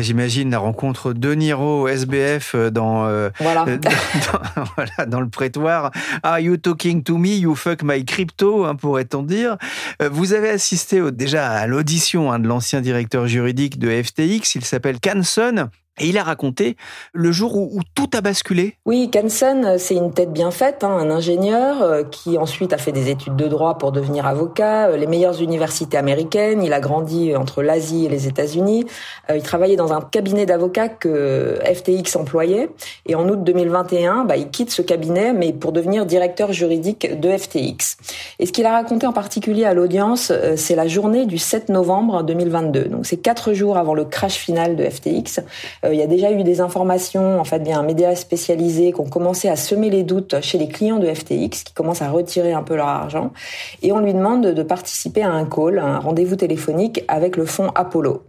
J'imagine 0.00 0.50
la 0.50 0.58
rencontre 0.58 1.12
de 1.12 1.34
Niro 1.34 1.86
SBF 1.86 2.54
euh, 2.54 2.70
dans, 2.70 3.04
euh, 3.06 3.28
voilà. 3.38 3.64
Euh, 3.68 3.78
dans, 4.96 5.06
dans, 5.06 5.20
le 5.20 5.28
prétoire. 5.28 5.90
Are 6.22 6.38
you 6.38 6.56
talking 6.56 7.02
to 7.02 7.18
me? 7.18 7.28
You 7.28 7.54
fuck 7.54 7.82
my 7.82 8.04
crypto, 8.04 8.64
hein, 8.64 8.74
pourrait-on 8.74 9.22
dire. 9.22 9.58
Vous 10.00 10.32
avez 10.32 10.48
assisté 10.48 11.02
déjà 11.12 11.50
à 11.50 11.66
l'audition 11.66 12.32
hein, 12.32 12.38
de 12.38 12.48
l'ancien 12.48 12.80
directeur 12.80 13.26
juridique 13.26 13.78
de 13.78 14.02
FTX. 14.02 14.54
Il 14.54 14.64
s'appelle 14.64 14.98
Canson. 14.98 15.68
Et 16.00 16.06
il 16.06 16.16
a 16.16 16.22
raconté 16.22 16.76
le 17.12 17.32
jour 17.32 17.56
où, 17.56 17.80
tout 17.94 18.08
a 18.14 18.22
basculé. 18.22 18.76
Oui, 18.86 19.10
Kansen, 19.12 19.64
euh, 19.64 19.76
c'est 19.78 19.94
une 19.94 20.12
tête 20.14 20.32
bien 20.32 20.50
faite, 20.50 20.84
hein, 20.84 20.90
un 20.90 21.10
ingénieur 21.10 21.82
euh, 21.82 22.02
qui 22.02 22.38
ensuite 22.38 22.72
a 22.72 22.78
fait 22.78 22.92
des 22.92 23.10
études 23.10 23.36
de 23.36 23.46
droit 23.46 23.76
pour 23.76 23.92
devenir 23.92 24.26
avocat, 24.26 24.88
euh, 24.88 24.96
les 24.96 25.06
meilleures 25.06 25.42
universités 25.42 25.98
américaines. 25.98 26.62
Il 26.62 26.72
a 26.72 26.80
grandi 26.80 27.36
entre 27.36 27.62
l'Asie 27.62 28.06
et 28.06 28.08
les 28.08 28.26
États-Unis. 28.26 28.86
il 29.34 29.42
travaillait 29.42 29.76
dans 29.76 29.92
un 29.92 30.00
cabinet 30.00 30.46
d'avocats 30.46 30.88
que 30.88 31.58
FTX 31.62 32.16
employait. 32.16 32.70
Et 33.04 33.14
en 33.14 33.28
août 33.28 33.44
2021, 33.44 34.24
bah, 34.24 34.38
il 34.38 34.48
quitte 34.48 34.70
ce 34.70 34.80
cabinet, 34.80 35.34
mais 35.34 35.52
pour 35.52 35.72
devenir 35.72 36.06
directeur 36.06 36.54
juridique 36.54 37.20
de 37.20 37.36
FTX. 37.36 37.98
Et 38.38 38.46
ce 38.46 38.52
qu'il 38.52 38.64
a 38.64 38.72
raconté 38.72 39.06
en 39.06 39.12
particulier 39.12 39.66
à 39.66 39.74
l'audience, 39.74 40.32
c'est 40.56 40.74
la 40.74 40.88
journée 40.88 41.26
du 41.26 41.36
7 41.36 41.68
novembre 41.68 42.22
2022. 42.22 42.84
Donc 42.84 43.04
c'est 43.04 43.18
quatre 43.18 43.52
jours 43.52 43.76
avant 43.76 43.94
le 43.94 44.04
crash 44.04 44.34
final 44.34 44.74
de 44.76 44.88
FTX. 44.88 45.42
Il 45.84 45.94
y 45.94 46.02
a 46.02 46.06
déjà 46.06 46.30
eu 46.30 46.44
des 46.44 46.60
informations, 46.60 47.40
en 47.40 47.44
fait, 47.44 47.58
bien 47.58 47.80
un 47.80 47.82
média 47.82 48.14
spécialisé 48.14 48.92
qui 48.92 49.00
ont 49.00 49.08
commencé 49.08 49.48
à 49.48 49.56
semer 49.56 49.90
les 49.90 50.04
doutes 50.04 50.40
chez 50.40 50.58
les 50.58 50.68
clients 50.68 50.98
de 50.98 51.12
FTX, 51.12 51.64
qui 51.64 51.74
commencent 51.74 52.02
à 52.02 52.10
retirer 52.10 52.52
un 52.52 52.62
peu 52.62 52.76
leur 52.76 52.88
argent, 52.88 53.32
et 53.82 53.92
on 53.92 53.98
lui 53.98 54.14
demande 54.14 54.46
de 54.46 54.62
participer 54.62 55.22
à 55.22 55.30
un 55.30 55.44
call, 55.44 55.78
un 55.78 55.98
rendez-vous 55.98 56.36
téléphonique 56.36 57.04
avec 57.08 57.36
le 57.36 57.46
fonds 57.46 57.70
Apollo. 57.74 58.22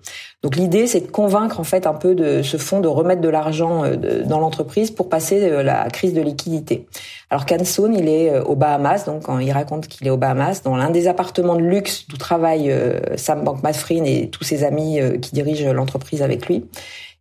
Donc 0.43 0.57
l'idée, 0.57 0.87
c'est 0.87 0.99
de 0.99 1.11
convaincre 1.11 1.61
en 1.61 1.63
fait 1.63 1.87
un 1.87 1.93
peu 1.93 2.15
de 2.15 2.41
ce 2.41 2.57
fonds 2.57 2.81
de 2.81 2.89
remettre 2.89 3.21
de 3.21 3.29
l'argent 3.29 3.85
euh, 3.85 4.23
dans 4.25 4.39
l'entreprise 4.39 4.91
pour 4.91 5.07
passer 5.07 5.41
euh, 5.41 5.63
la 5.63 5.89
crise 5.89 6.13
de 6.13 6.21
liquidité. 6.21 6.85
Alors 7.29 7.45
Canson, 7.45 7.93
il 7.93 8.09
est 8.09 8.29
euh, 8.29 8.43
aux 8.43 8.55
Bahamas, 8.55 9.05
donc 9.05 9.23
il 9.41 9.51
raconte 9.53 9.87
qu'il 9.87 10.05
est 10.05 10.09
aux 10.09 10.17
Bahamas, 10.17 10.61
dans 10.61 10.75
l'un 10.75 10.89
des 10.89 11.07
appartements 11.07 11.55
de 11.55 11.61
luxe 11.61 12.07
d'où 12.09 12.17
travaille 12.17 12.73
Sam 13.15 13.43
Bankman-Fried 13.43 14.05
et 14.05 14.29
tous 14.29 14.43
ses 14.43 14.65
amis 14.65 14.99
qui 15.21 15.31
dirigent 15.31 15.71
l'entreprise 15.71 16.21
avec 16.21 16.47
lui. 16.47 16.65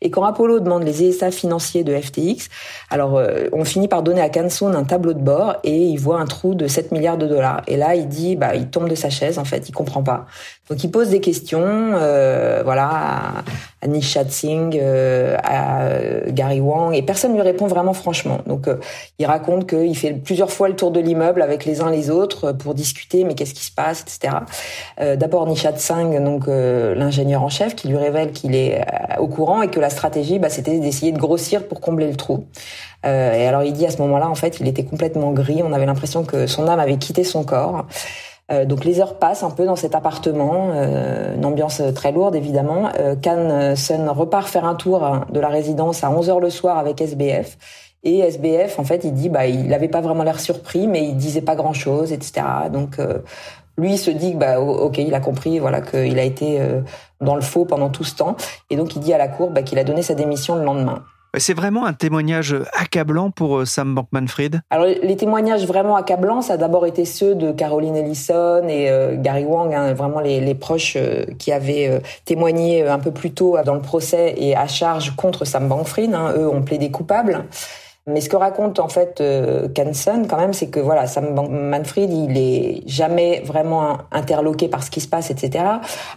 Et 0.02 0.10
quand 0.10 0.24
Apollo 0.24 0.60
demande 0.60 0.82
les 0.82 1.04
ESA 1.04 1.30
financiers 1.30 1.84
de 1.84 1.96
FTX, 1.96 2.48
alors 2.90 3.16
euh, 3.16 3.48
on 3.52 3.64
finit 3.64 3.88
par 3.88 4.02
donner 4.02 4.20
à 4.20 4.28
Canson 4.28 4.74
un 4.74 4.84
tableau 4.84 5.14
de 5.14 5.20
bord 5.20 5.56
et 5.64 5.76
il 5.76 5.96
voit 5.96 6.20
un 6.20 6.26
trou 6.26 6.54
de 6.54 6.66
7 6.66 6.92
milliards 6.92 7.16
de 7.16 7.26
dollars. 7.26 7.62
Et 7.68 7.76
là, 7.76 7.94
il 7.94 8.08
dit, 8.08 8.36
bah, 8.36 8.54
il 8.54 8.68
tombe 8.68 8.88
de 8.88 8.94
sa 8.96 9.10
chaise 9.10 9.38
en 9.38 9.44
fait, 9.44 9.68
il 9.68 9.72
comprend 9.72 10.02
pas. 10.02 10.26
Donc 10.72 10.82
il 10.84 10.90
pose 10.90 11.10
des 11.10 11.20
questions, 11.20 11.60
euh, 11.66 12.62
voilà, 12.64 13.44
à, 13.82 13.86
Nishat 13.86 14.30
Singh, 14.30 14.78
euh, 14.80 15.36
à 15.44 16.30
Gary 16.30 16.62
Wang, 16.62 16.94
et 16.94 17.02
personne 17.02 17.34
lui 17.34 17.42
répond 17.42 17.66
vraiment 17.66 17.92
franchement. 17.92 18.38
Donc 18.46 18.70
il 19.18 19.26
raconte 19.26 19.68
qu'il 19.68 19.94
fait 19.98 20.14
plusieurs 20.14 20.50
fois 20.50 20.70
le 20.70 20.74
tour 20.74 20.90
de 20.90 20.98
l'immeuble 20.98 21.42
avec 21.42 21.66
les 21.66 21.82
uns 21.82 21.90
les 21.90 22.08
autres 22.08 22.52
pour 22.52 22.72
discuter, 22.72 23.24
mais 23.24 23.34
qu'est-ce 23.34 23.52
qui 23.52 23.66
se 23.66 23.72
passe, 23.72 24.00
etc. 24.00 24.38
D'abord 25.18 25.46
Nishat 25.46 25.76
Singh, 25.76 26.24
donc 26.24 26.44
l'ingénieur 26.46 27.42
en 27.42 27.50
chef, 27.50 27.74
qui 27.74 27.88
lui 27.88 27.98
révèle 27.98 28.32
qu'il 28.32 28.54
est 28.54 28.82
au 29.18 29.26
courant 29.26 29.60
et 29.60 29.68
que 29.68 29.78
la 29.78 29.90
stratégie, 29.90 30.38
bah, 30.38 30.48
c'était 30.48 30.80
d'essayer 30.80 31.12
de 31.12 31.18
grossir 31.18 31.68
pour 31.68 31.82
combler 31.82 32.08
le 32.08 32.16
trou. 32.16 32.46
Euh, 33.04 33.34
et 33.34 33.46
alors 33.46 33.62
il 33.62 33.72
dit 33.72 33.86
à 33.86 33.90
ce 33.90 33.98
moment-là, 33.98 34.28
en 34.28 34.34
fait, 34.34 34.60
il 34.60 34.68
était 34.68 34.84
complètement 34.84 35.32
gris. 35.32 35.62
On 35.62 35.72
avait 35.72 35.86
l'impression 35.86 36.24
que 36.24 36.46
son 36.46 36.68
âme 36.68 36.80
avait 36.80 36.98
quitté 36.98 37.24
son 37.24 37.44
corps. 37.44 37.86
Euh, 38.52 38.64
donc 38.64 38.84
les 38.84 39.00
heures 39.00 39.14
passent 39.14 39.42
un 39.42 39.50
peu 39.50 39.64
dans 39.64 39.76
cet 39.76 39.94
appartement, 39.94 40.70
euh, 40.74 41.34
une 41.34 41.44
ambiance 41.44 41.82
très 41.94 42.12
lourde 42.12 42.34
évidemment. 42.34 42.90
Euh, 42.98 43.16
Can 43.22 43.74
Sun 43.76 44.08
repart 44.08 44.48
faire 44.48 44.64
un 44.64 44.74
tour 44.74 45.02
de 45.30 45.40
la 45.40 45.48
résidence 45.48 46.04
à 46.04 46.10
11h 46.10 46.40
le 46.40 46.50
soir 46.50 46.78
avec 46.78 47.00
SBF. 47.00 47.56
Et 48.04 48.18
SBF, 48.18 48.80
en 48.80 48.84
fait, 48.84 49.04
il 49.04 49.14
dit, 49.14 49.28
bah, 49.28 49.46
il 49.46 49.68
n'avait 49.68 49.86
pas 49.86 50.00
vraiment 50.00 50.24
l'air 50.24 50.40
surpris, 50.40 50.88
mais 50.88 51.04
il 51.04 51.16
disait 51.16 51.40
pas 51.40 51.54
grand-chose, 51.54 52.12
etc. 52.12 52.42
Donc, 52.72 52.98
lui 53.78 53.96
se 53.96 54.10
dit 54.10 54.34
bah 54.34 54.60
ok 54.60 54.98
il 54.98 55.14
a 55.14 55.20
compris 55.20 55.58
voilà 55.58 55.80
qu'il 55.80 56.18
a 56.18 56.22
été 56.22 56.60
euh, 56.60 56.82
dans 57.20 57.34
le 57.34 57.40
faux 57.40 57.64
pendant 57.64 57.88
tout 57.88 58.04
ce 58.04 58.14
temps 58.14 58.36
et 58.70 58.76
donc 58.76 58.94
il 58.96 59.00
dit 59.00 59.12
à 59.12 59.18
la 59.18 59.28
cour 59.28 59.50
bah, 59.50 59.62
qu'il 59.62 59.78
a 59.78 59.84
donné 59.84 60.02
sa 60.02 60.14
démission 60.14 60.56
le 60.56 60.64
lendemain. 60.64 61.04
C'est 61.38 61.54
vraiment 61.54 61.86
un 61.86 61.94
témoignage 61.94 62.54
accablant 62.72 63.30
pour 63.30 63.58
euh, 63.58 63.64
Sam 63.64 63.94
Bankman-Fried. 63.94 64.60
Alors 64.70 64.86
les 64.86 65.16
témoignages 65.16 65.66
vraiment 65.66 65.96
accablants, 65.96 66.42
ça 66.42 66.54
a 66.54 66.56
d'abord 66.56 66.84
été 66.84 67.04
ceux 67.04 67.34
de 67.34 67.52
Caroline 67.52 67.96
Ellison 67.96 68.68
et 68.68 68.90
euh, 68.90 69.16
Gary 69.16 69.44
Wang, 69.44 69.72
hein, 69.74 69.94
vraiment 69.94 70.20
les, 70.20 70.40
les 70.40 70.54
proches 70.54 70.98
qui 71.38 71.52
avaient 71.52 72.02
témoigné 72.24 72.86
un 72.86 72.98
peu 72.98 73.10
plus 73.12 73.32
tôt 73.32 73.56
dans 73.64 73.74
le 73.74 73.80
procès 73.80 74.34
et 74.36 74.56
à 74.56 74.66
charge 74.66 75.16
contre 75.16 75.44
Sam 75.44 75.68
Bankman-Fried. 75.68 76.14
Hein, 76.14 76.34
eux 76.36 76.48
ont 76.48 76.62
plaidé 76.62 76.90
coupables. 76.90 77.46
Mais 78.08 78.20
ce 78.20 78.28
que 78.28 78.34
raconte 78.34 78.80
en 78.80 78.88
fait 78.88 79.20
euh, 79.20 79.68
quand 79.76 80.36
même, 80.36 80.52
c'est 80.52 80.66
que 80.66 80.80
voilà, 80.80 81.06
Sam 81.06 81.34
Manfred, 81.34 82.12
il 82.12 82.36
est 82.36 82.82
jamais 82.84 83.42
vraiment 83.44 83.98
interloqué 84.10 84.66
par 84.66 84.82
ce 84.82 84.90
qui 84.90 85.00
se 85.00 85.06
passe, 85.06 85.30
etc. 85.30 85.64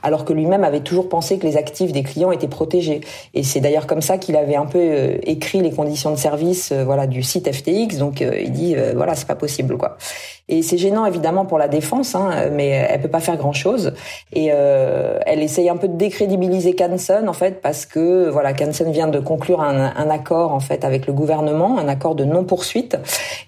Alors 0.02 0.26
que 0.26 0.34
lui-même 0.34 0.64
avait 0.64 0.80
toujours 0.80 1.10
pensé 1.10 1.38
que 1.38 1.46
les 1.46 1.58
actifs 1.58 1.92
des 1.92 2.02
clients 2.02 2.32
étaient 2.32 2.48
protégés. 2.48 3.02
Et 3.36 3.44
c'est 3.44 3.60
d'ailleurs 3.60 3.86
comme 3.86 4.02
ça 4.02 4.18
qu'il 4.18 4.36
avait 4.36 4.56
un 4.56 4.66
peu 4.66 4.80
euh, 4.80 5.18
écrit 5.24 5.62
les 5.62 5.72
conditions 5.72 6.10
de 6.10 6.16
service, 6.16 6.72
euh, 6.72 6.84
voilà, 6.84 7.06
du 7.06 7.22
site 7.22 7.54
FTX. 7.54 7.98
Donc 8.00 8.22
il 8.22 8.52
dit 8.52 8.76
voilà, 8.96 9.14
c'est 9.14 9.28
pas 9.28 9.36
possible 9.36 9.78
quoi. 9.78 9.98
Et 10.48 10.62
c'est 10.62 10.78
gênant 10.78 11.08
évidemment 11.08 11.46
pour 11.46 11.58
la 11.58 11.68
défense, 11.68 12.14
hein, 12.14 12.50
mais 12.52 12.68
elle 12.68 13.02
peut 13.02 13.10
pas 13.10 13.20
faire 13.20 13.36
grand 13.36 13.54
chose. 13.54 13.94
Et 14.32 14.50
euh, 14.52 15.18
elle 15.26 15.42
essaye 15.42 15.70
un 15.70 15.78
peu 15.78 15.88
de 15.88 15.98
décrédibiliser 15.98 16.76
Canson 16.76 17.28
en 17.28 17.34
fait 17.34 17.62
parce 17.64 17.88
que 17.88 18.30
voilà, 18.30 18.54
Canson 18.54 18.92
vient 18.92 19.08
de 19.08 19.20
conclure 19.20 19.62
un, 19.62 19.92
un, 19.96 20.10
accord 20.12 20.54
en 20.54 20.60
fait 20.60 20.86
avec 20.86 21.08
le 21.08 21.14
gouvernement, 21.14 21.80
un 21.80 21.88
accord 21.88 22.14
de 22.14 22.26
non 22.26 22.44
poursuite. 22.44 22.96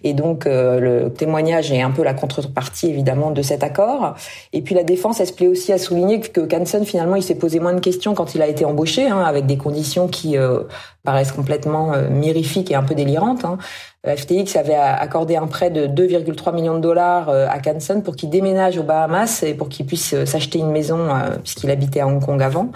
Et 0.04 0.13
donc 0.13 0.48
euh, 0.48 0.80
le 0.80 1.13
témoignage 1.13 1.72
est 1.72 1.82
un 1.82 1.92
peu 1.92 2.04
la 2.04 2.16
contrepartie 2.16 2.89
évidemment 2.89 3.30
de 3.30 3.44
cet 3.44 3.63
accord. 3.63 4.16
Et 4.51 4.62
puis 4.63 4.74
la 4.74 4.84
défense, 4.84 5.20
elle 5.20 5.27
se 5.27 5.34
plaît 5.34 5.48
aussi 5.48 5.72
à 5.72 5.77
souligner 5.77 6.20
que 6.20 6.42
Canson 6.42 6.84
finalement 6.84 7.16
il 7.16 7.24
s'est 7.24 7.36
posé 7.36 7.60
moins 7.60 7.74
de 7.74 7.80
questions 7.80 8.16
quand 8.16 8.34
il 8.34 8.42
a 8.42 8.48
été 8.48 8.66
embauché, 8.66 9.08
hein, 9.08 9.22
avec 9.22 9.46
des 9.46 9.58
conditions 9.58 10.08
qui 10.08 10.36
euh, 10.36 10.62
paraissent 11.08 11.32
complètement 11.32 11.94
euh, 11.94 12.10
mirifiques 12.10 12.70
et 12.70 12.76
un 12.76 12.84
peu 12.84 12.94
délirantes. 12.94 13.46
Hein. 13.46 13.58
Euh, 14.06 14.18
FTX 14.18 14.58
avait 14.58 14.76
accordé 14.76 15.38
un 15.38 15.48
prêt 15.48 15.70
de 15.70 15.88
2,3 15.88 16.54
millions 16.54 16.76
de 16.76 16.82
dollars 16.82 17.30
euh, 17.30 17.48
à 17.50 17.60
Canson 17.60 18.02
pour 18.02 18.18
qu'il 18.18 18.30
déménage 18.30 18.78
aux 18.78 18.84
Bahamas 18.84 19.42
et 19.44 19.54
pour 19.54 19.70
qu'il 19.70 19.86
puisse 19.86 20.26
s'acheter 20.26 20.60
une 20.60 20.72
maison 20.72 21.08
puisqu'il 21.42 21.72
habitait 21.72 22.02
à 22.02 22.08
Hong 22.08 22.22
Kong 22.22 22.44
avant. 22.44 22.72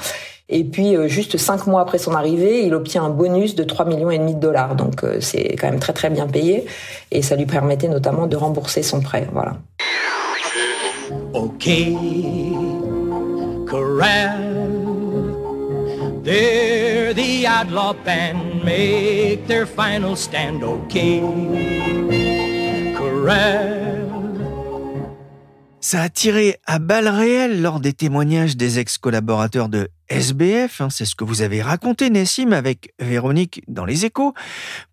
Et 0.47 0.63
puis 0.63 0.95
juste 1.07 1.37
cinq 1.37 1.67
mois 1.67 1.81
après 1.81 1.97
son 1.97 2.13
arrivée, 2.13 2.65
il 2.65 2.73
obtient 2.73 3.03
un 3.03 3.09
bonus 3.09 3.55
de 3.55 3.63
3 3.63 3.85
millions 3.85 4.11
et 4.11 4.17
demi 4.17 4.35
de 4.35 4.39
dollars. 4.39 4.75
Donc 4.75 5.05
c'est 5.19 5.55
quand 5.57 5.69
même 5.69 5.79
très 5.79 5.93
très 5.93 6.09
bien 6.09 6.27
payé 6.27 6.65
et 7.11 7.21
ça 7.21 7.35
lui 7.35 7.45
permettait 7.45 7.87
notamment 7.89 8.27
de 8.27 8.35
rembourser 8.37 8.83
son 8.83 9.01
prêt. 9.01 9.27
Voilà. 9.33 9.53
Ça 25.81 26.03
a 26.03 26.09
tiré 26.09 26.57
à 26.65 26.79
balles 26.79 27.09
réelles 27.09 27.61
lors 27.61 27.81
des 27.81 27.91
témoignages 27.91 28.55
des 28.55 28.79
ex-collaborateurs 28.79 29.67
de 29.67 29.89
SBF, 30.07 30.79
hein, 30.79 30.89
c'est 30.89 31.03
ce 31.03 31.15
que 31.15 31.25
vous 31.25 31.41
avez 31.41 31.61
raconté 31.61 32.09
Nessim 32.09 32.53
avec 32.53 32.93
Véronique 32.99 33.61
dans 33.67 33.83
les 33.83 34.05
échos. 34.05 34.33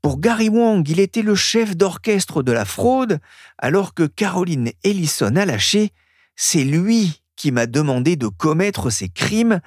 Pour 0.03 0.19
Gary 0.19 0.49
Wong, 0.49 0.89
il 0.89 0.99
était 0.99 1.23
le 1.23 1.37
chef 1.37 1.77
d'orchestre 1.77 2.43
de 2.43 2.51
la 2.51 2.65
fraude, 2.65 3.21
alors 3.59 3.95
que 3.95 4.03
Caroline 4.03 4.73
Ellison 4.83 5.37
a 5.37 5.47
lâché. 5.47 5.93
C'est 6.35 6.65
lui 6.65 7.23
qui 7.37 7.53
m'a 7.53 7.67
demandé 7.67 8.17
de 8.17 8.27
commettre 8.27 8.91
ces 8.91 9.09
crimes. 9.09 9.61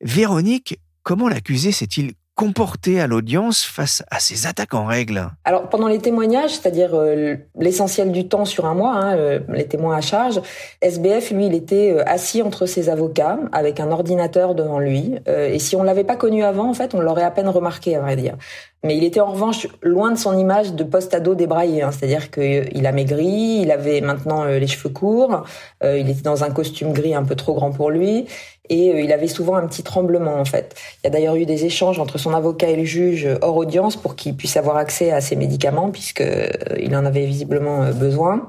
Véronique, 0.00 0.78
Comment 1.10 1.28
l'accusé 1.28 1.72
s'est-il 1.72 2.12
comporté 2.36 3.00
à 3.00 3.08
l'audience 3.08 3.64
face 3.64 4.04
à 4.12 4.20
ces 4.20 4.46
attaques 4.46 4.74
en 4.74 4.86
règle? 4.86 5.28
Alors 5.44 5.68
pendant 5.68 5.88
les 5.88 5.98
témoignages, 5.98 6.52
c'est-à-dire 6.52 6.94
euh, 6.94 7.34
l'essentiel 7.58 8.12
du 8.12 8.28
temps 8.28 8.44
sur 8.44 8.64
un 8.64 8.74
mois, 8.74 8.94
hein, 8.94 9.16
euh, 9.16 9.40
les 9.48 9.66
témoins 9.66 9.96
à 9.96 10.00
charge, 10.02 10.40
SBF 10.80 11.32
lui 11.32 11.46
il 11.46 11.54
était 11.54 11.90
euh, 11.90 12.04
assis 12.06 12.42
entre 12.42 12.66
ses 12.66 12.88
avocats 12.88 13.40
avec 13.50 13.80
un 13.80 13.90
ordinateur 13.90 14.54
devant 14.54 14.78
lui. 14.78 15.16
Et 15.26 15.58
si 15.58 15.74
on 15.74 15.82
l'avait 15.82 16.04
pas 16.04 16.14
connu 16.14 16.44
avant 16.44 16.70
en 16.70 16.74
fait 16.74 16.94
on 16.94 17.00
l'aurait 17.00 17.24
à 17.24 17.32
peine 17.32 17.48
remarqué 17.48 17.96
à 17.96 18.00
vrai 18.00 18.14
dire. 18.14 18.36
Mais 18.84 18.96
il 18.96 19.02
était 19.02 19.20
en 19.20 19.32
revanche 19.32 19.66
loin 19.82 20.12
de 20.12 20.16
son 20.16 20.38
image 20.38 20.74
de 20.74 20.84
post-ado 20.84 21.34
débraillé, 21.34 21.82
hein, 21.82 21.90
c'est-à-dire 21.90 22.30
qu'il 22.30 22.86
a 22.86 22.92
maigri, 22.92 23.58
il 23.60 23.72
avait 23.72 24.00
maintenant 24.00 24.44
les 24.44 24.66
cheveux 24.68 24.88
courts, 24.88 25.44
il 25.82 26.08
était 26.08 26.22
dans 26.22 26.44
un 26.44 26.50
costume 26.50 26.92
gris 26.94 27.14
un 27.14 27.24
peu 27.24 27.34
trop 27.34 27.52
grand 27.52 27.72
pour 27.72 27.90
lui, 27.90 28.26
et 28.70 28.92
euh, 28.92 29.00
il 29.02 29.12
avait 29.12 29.28
souvent 29.28 29.56
un 29.56 29.66
petit 29.66 29.82
tremblement 29.82 30.36
en 30.36 30.44
fait. 30.46 30.74
Il 31.02 31.04
y 31.04 31.06
a 31.08 31.10
d'ailleurs 31.10 31.34
eu 31.34 31.44
des 31.44 31.66
échanges 31.66 31.98
entre 31.98 32.16
son 32.16 32.32
avocat 32.32 32.68
et 32.68 32.76
le 32.76 32.84
juge 32.84 33.28
hors 33.42 33.56
audience 33.56 33.96
pour 33.96 34.16
qu'il 34.16 34.34
puisse 34.36 34.56
avoir 34.56 34.76
accès 34.76 35.10
à 35.10 35.20
ses 35.20 35.36
médicaments 35.36 35.90
puisque 35.90 36.22
euh, 36.22 36.48
il 36.78 36.96
en 36.96 37.04
avait 37.04 37.26
visiblement 37.26 37.82
euh, 37.82 37.92
besoin. 37.92 38.48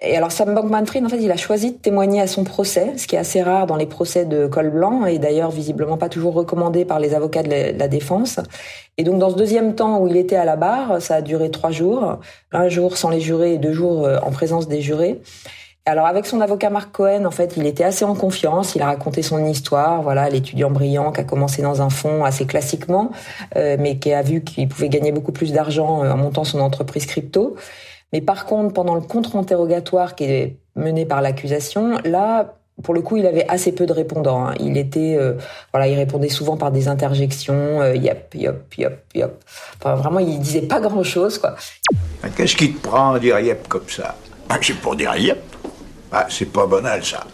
Et 0.00 0.16
alors 0.16 0.32
Sam 0.32 0.54
Bankman-Fried, 0.54 1.06
en 1.06 1.08
fait, 1.08 1.22
il 1.22 1.30
a 1.30 1.36
choisi 1.36 1.72
de 1.72 1.76
témoigner 1.78 2.20
à 2.20 2.26
son 2.26 2.44
procès, 2.44 2.92
ce 2.98 3.06
qui 3.06 3.14
est 3.16 3.18
assez 3.18 3.42
rare 3.42 3.66
dans 3.66 3.76
les 3.76 3.86
procès 3.86 4.26
de 4.26 4.46
col 4.46 4.68
blanc 4.68 5.06
et 5.06 5.18
d'ailleurs 5.18 5.50
visiblement 5.50 5.96
pas 5.96 6.08
toujours 6.10 6.34
recommandé 6.34 6.84
par 6.84 6.98
les 6.98 7.14
avocats 7.14 7.42
de 7.42 7.78
la 7.78 7.88
défense. 7.88 8.40
Et 8.98 9.04
donc 9.04 9.18
dans 9.18 9.30
ce 9.30 9.36
deuxième 9.36 9.74
temps 9.74 10.00
où 10.00 10.08
il 10.08 10.16
était 10.16 10.36
à 10.36 10.44
la 10.44 10.56
barre, 10.56 11.00
ça 11.00 11.16
a 11.16 11.22
duré 11.22 11.50
trois 11.50 11.70
jours, 11.70 12.18
un 12.52 12.68
jour 12.68 12.98
sans 12.98 13.08
les 13.08 13.20
jurés 13.20 13.54
et 13.54 13.58
deux 13.58 13.72
jours 13.72 14.06
en 14.22 14.30
présence 14.30 14.68
des 14.68 14.82
jurés. 14.82 15.22
Alors 15.86 16.06
avec 16.06 16.24
son 16.24 16.40
avocat 16.40 16.70
Mark 16.70 16.92
Cohen, 16.92 17.26
en 17.26 17.30
fait, 17.30 17.58
il 17.58 17.66
était 17.66 17.84
assez 17.84 18.06
en 18.06 18.14
confiance. 18.14 18.74
Il 18.74 18.80
a 18.80 18.86
raconté 18.86 19.20
son 19.20 19.44
histoire, 19.44 20.00
voilà, 20.00 20.30
l'étudiant 20.30 20.70
brillant 20.70 21.12
qui 21.12 21.20
a 21.20 21.24
commencé 21.24 21.60
dans 21.60 21.82
un 21.82 21.90
fonds 21.90 22.24
assez 22.24 22.46
classiquement, 22.46 23.10
euh, 23.56 23.76
mais 23.78 23.98
qui 23.98 24.10
a 24.14 24.22
vu 24.22 24.42
qu'il 24.42 24.66
pouvait 24.66 24.88
gagner 24.88 25.12
beaucoup 25.12 25.32
plus 25.32 25.52
d'argent 25.52 26.02
euh, 26.02 26.10
en 26.10 26.16
montant 26.16 26.44
son 26.44 26.60
entreprise 26.60 27.04
crypto. 27.04 27.56
Mais 28.14 28.22
par 28.22 28.46
contre, 28.46 28.72
pendant 28.72 28.94
le 28.94 29.02
contre-interrogatoire 29.02 30.14
qui 30.14 30.24
est 30.24 30.56
mené 30.74 31.04
par 31.04 31.20
l'accusation, 31.20 31.98
là, 32.02 32.54
pour 32.82 32.94
le 32.94 33.02
coup, 33.02 33.18
il 33.18 33.26
avait 33.26 33.46
assez 33.48 33.72
peu 33.72 33.84
de 33.84 33.92
répondants. 33.92 34.46
Hein. 34.46 34.54
Il 34.60 34.78
était, 34.78 35.16
euh, 35.18 35.34
voilà, 35.74 35.86
il 35.86 35.96
répondait 35.96 36.30
souvent 36.30 36.56
par 36.56 36.70
des 36.70 36.88
interjections, 36.88 37.92
yep, 37.92 38.34
yep, 38.34 38.74
yep, 38.78 39.04
yep. 39.14 39.44
Enfin, 39.78 39.96
vraiment, 39.96 40.20
il 40.20 40.38
disait 40.38 40.62
pas 40.62 40.80
grand-chose, 40.80 41.36
quoi. 41.36 41.56
Qu'est-ce 42.34 42.56
qui 42.56 42.72
te 42.72 42.88
prend 42.88 43.12
à 43.12 43.20
dire 43.20 43.38
yep 43.38 43.68
comme 43.68 43.88
ça? 43.88 44.14
Ah, 44.48 44.56
C'est 44.62 44.72
pour 44.80 44.96
dire 44.96 45.14
yep. 45.16 45.53
Ah, 46.14 46.26
c'est 46.28 46.52
pas 46.52 46.66
banal, 46.66 47.04
ça. 47.04 47.24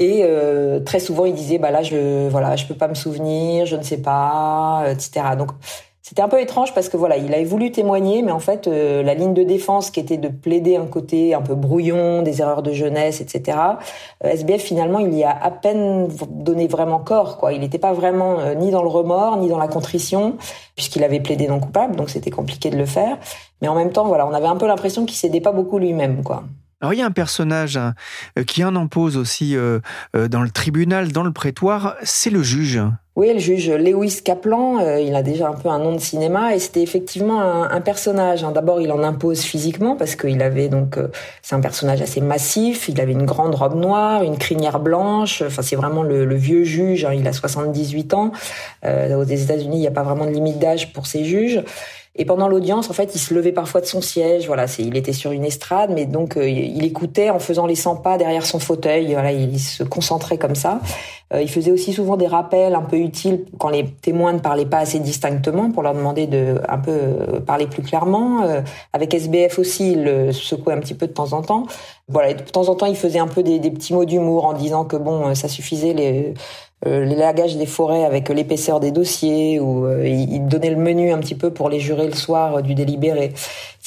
Et 0.00 0.22
euh, 0.24 0.80
très 0.80 0.98
souvent, 0.98 1.26
il 1.26 1.34
disait, 1.34 1.58
bah 1.58 1.70
là, 1.70 1.82
je 1.82 2.28
voilà, 2.28 2.56
je 2.56 2.66
peux 2.66 2.74
pas 2.74 2.88
me 2.88 2.94
souvenir, 2.94 3.66
je 3.66 3.76
ne 3.76 3.82
sais 3.82 3.98
pas, 3.98 4.84
etc. 4.90 5.36
Donc 5.38 5.50
c'était 6.08 6.22
un 6.22 6.28
peu 6.28 6.40
étrange 6.40 6.72
parce 6.72 6.88
que 6.88 6.96
voilà, 6.96 7.16
il 7.16 7.34
avait 7.34 7.42
voulu 7.42 7.72
témoigner, 7.72 8.22
mais 8.22 8.30
en 8.30 8.38
fait, 8.38 8.68
euh, 8.68 9.02
la 9.02 9.14
ligne 9.14 9.34
de 9.34 9.42
défense 9.42 9.90
qui 9.90 9.98
était 9.98 10.18
de 10.18 10.28
plaider 10.28 10.76
un 10.76 10.86
côté 10.86 11.34
un 11.34 11.42
peu 11.42 11.56
brouillon, 11.56 12.22
des 12.22 12.40
erreurs 12.40 12.62
de 12.62 12.72
jeunesse, 12.72 13.20
etc. 13.20 13.58
Euh, 14.24 14.28
SBF 14.28 14.62
finalement, 14.62 15.00
il 15.00 15.12
y 15.14 15.24
a 15.24 15.30
à 15.30 15.50
peine 15.50 16.08
donné 16.30 16.68
vraiment 16.68 17.00
corps, 17.00 17.38
quoi. 17.38 17.52
Il 17.52 17.60
n'était 17.60 17.80
pas 17.80 17.92
vraiment 17.92 18.38
euh, 18.38 18.54
ni 18.54 18.70
dans 18.70 18.82
le 18.82 18.88
remords 18.88 19.36
ni 19.38 19.48
dans 19.48 19.58
la 19.58 19.66
contrition, 19.66 20.36
puisqu'il 20.76 21.02
avait 21.02 21.18
plaidé 21.18 21.48
non 21.48 21.58
coupable, 21.58 21.96
donc 21.96 22.08
c'était 22.08 22.30
compliqué 22.30 22.70
de 22.70 22.76
le 22.76 22.86
faire. 22.86 23.18
Mais 23.60 23.66
en 23.66 23.74
même 23.74 23.90
temps, 23.90 24.06
voilà, 24.06 24.28
on 24.28 24.32
avait 24.32 24.46
un 24.46 24.56
peu 24.56 24.68
l'impression 24.68 25.06
qu'il 25.06 25.16
cédait 25.16 25.40
pas 25.40 25.50
beaucoup 25.50 25.80
lui-même, 25.80 26.22
quoi. 26.22 26.44
Alors 26.86 26.94
il 26.94 26.98
y 26.98 27.02
a 27.02 27.06
un 27.06 27.10
personnage 27.10 27.76
hein, 27.76 27.94
qui 28.46 28.62
en 28.62 28.76
impose 28.76 29.16
aussi 29.16 29.56
dans 30.14 30.42
le 30.42 30.50
tribunal, 30.50 31.10
dans 31.10 31.24
le 31.24 31.32
prétoire, 31.32 31.96
c'est 32.04 32.30
le 32.30 32.44
juge. 32.44 32.80
Oui, 33.16 33.32
le 33.32 33.38
juge 33.38 33.70
Lewis 33.70 34.20
Kaplan, 34.22 34.78
euh, 34.78 35.00
il 35.00 35.14
a 35.14 35.22
déjà 35.22 35.48
un 35.48 35.54
peu 35.54 35.70
un 35.70 35.78
nom 35.78 35.94
de 35.94 35.98
cinéma 35.98 36.54
et 36.54 36.58
c'était 36.58 36.82
effectivement 36.82 37.40
un, 37.40 37.80
personnage. 37.80 38.44
Hein. 38.44 38.52
D'abord, 38.52 38.78
il 38.82 38.92
en 38.92 39.02
impose 39.02 39.40
physiquement 39.40 39.96
parce 39.96 40.16
qu'il 40.16 40.42
avait 40.42 40.68
donc, 40.68 40.98
euh, 40.98 41.08
c'est 41.40 41.54
un 41.54 41.60
personnage 41.60 42.02
assez 42.02 42.20
massif. 42.20 42.90
Il 42.90 43.00
avait 43.00 43.12
une 43.12 43.24
grande 43.24 43.54
robe 43.54 43.74
noire, 43.74 44.22
une 44.22 44.36
crinière 44.36 44.80
blanche. 44.80 45.40
Enfin, 45.40 45.62
c'est 45.62 45.76
vraiment 45.76 46.02
le, 46.02 46.34
vieux 46.34 46.64
juge. 46.64 47.06
Hein. 47.06 47.14
Il 47.14 47.26
a 47.26 47.32
78 47.32 48.12
ans. 48.12 48.32
Euh, 48.84 49.16
aux 49.16 49.24
États-Unis, 49.24 49.78
il 49.78 49.80
n'y 49.80 49.88
a 49.88 49.92
pas 49.92 50.02
vraiment 50.02 50.26
de 50.26 50.32
limite 50.32 50.58
d'âge 50.58 50.92
pour 50.92 51.06
ces 51.06 51.24
juges. 51.24 51.62
Et 52.18 52.24
pendant 52.24 52.48
l'audience, 52.48 52.88
en 52.88 52.94
fait, 52.94 53.14
il 53.14 53.18
se 53.18 53.34
levait 53.34 53.52
parfois 53.52 53.82
de 53.82 53.86
son 53.86 54.00
siège. 54.00 54.46
Voilà, 54.46 54.66
c'est, 54.66 54.82
il 54.82 54.96
était 54.96 55.12
sur 55.12 55.32
une 55.32 55.44
estrade, 55.44 55.90
mais 55.94 56.06
donc 56.06 56.38
euh, 56.38 56.48
il 56.48 56.82
écoutait 56.82 57.28
en 57.28 57.38
faisant 57.38 57.66
les 57.66 57.74
100 57.74 57.96
pas 57.96 58.16
derrière 58.16 58.46
son 58.46 58.58
fauteuil. 58.58 59.12
Voilà, 59.12 59.32
il 59.32 59.60
se 59.60 59.82
concentrait 59.82 60.38
comme 60.38 60.54
ça. 60.54 60.80
Euh, 61.34 61.42
il 61.42 61.50
faisait 61.50 61.72
aussi 61.72 61.92
souvent 61.92 62.16
des 62.16 62.26
rappels 62.26 62.74
un 62.74 62.82
peu 62.82 62.96
utiles 62.96 63.44
quand 63.58 63.68
les 63.68 63.84
témoins 63.84 64.32
ne 64.32 64.38
parlaient 64.38 64.64
pas 64.64 64.78
assez 64.78 64.98
distinctement 64.98 65.70
pour 65.70 65.82
leur 65.82 65.92
demander 65.92 66.26
de 66.26 66.60
un 66.68 66.78
peu 66.78 66.92
euh, 66.92 67.40
parler 67.40 67.66
plus 67.66 67.82
clairement. 67.82 68.46
avec 68.94 69.12
SBF 69.12 69.58
aussi, 69.58 69.92
il 69.92 70.04
le 70.04 70.32
secouait 70.32 70.72
un 70.72 70.80
petit 70.80 70.94
peu 70.94 71.06
de 71.06 71.12
temps 71.12 71.34
en 71.34 71.42
temps. 71.42 71.66
Voilà, 72.08 72.32
de 72.32 72.42
temps 72.42 72.68
en 72.68 72.76
temps, 72.76 72.86
il 72.86 72.96
faisait 72.96 73.18
un 73.18 73.26
peu 73.26 73.42
des, 73.42 73.58
des 73.58 73.70
petits 73.70 73.92
mots 73.92 74.04
d'humour 74.04 74.46
en 74.46 74.54
disant 74.54 74.84
que 74.84 74.96
bon, 74.96 75.34
ça 75.34 75.48
suffisait 75.48 75.92
les 75.92 76.34
euh, 76.84 77.04
les 77.04 77.16
des 77.56 77.66
forêts 77.66 78.04
avec 78.04 78.28
l'épaisseur 78.28 78.80
des 78.80 78.90
dossiers, 78.90 79.58
ou 79.58 79.86
euh, 79.86 80.06
il 80.06 80.46
donnait 80.46 80.70
le 80.70 80.76
menu 80.76 81.10
un 81.10 81.18
petit 81.18 81.34
peu 81.34 81.50
pour 81.50 81.70
les 81.70 81.80
jurés 81.80 82.06
le 82.06 82.14
soir 82.14 82.62
du 82.62 82.74
délibéré, 82.74 83.32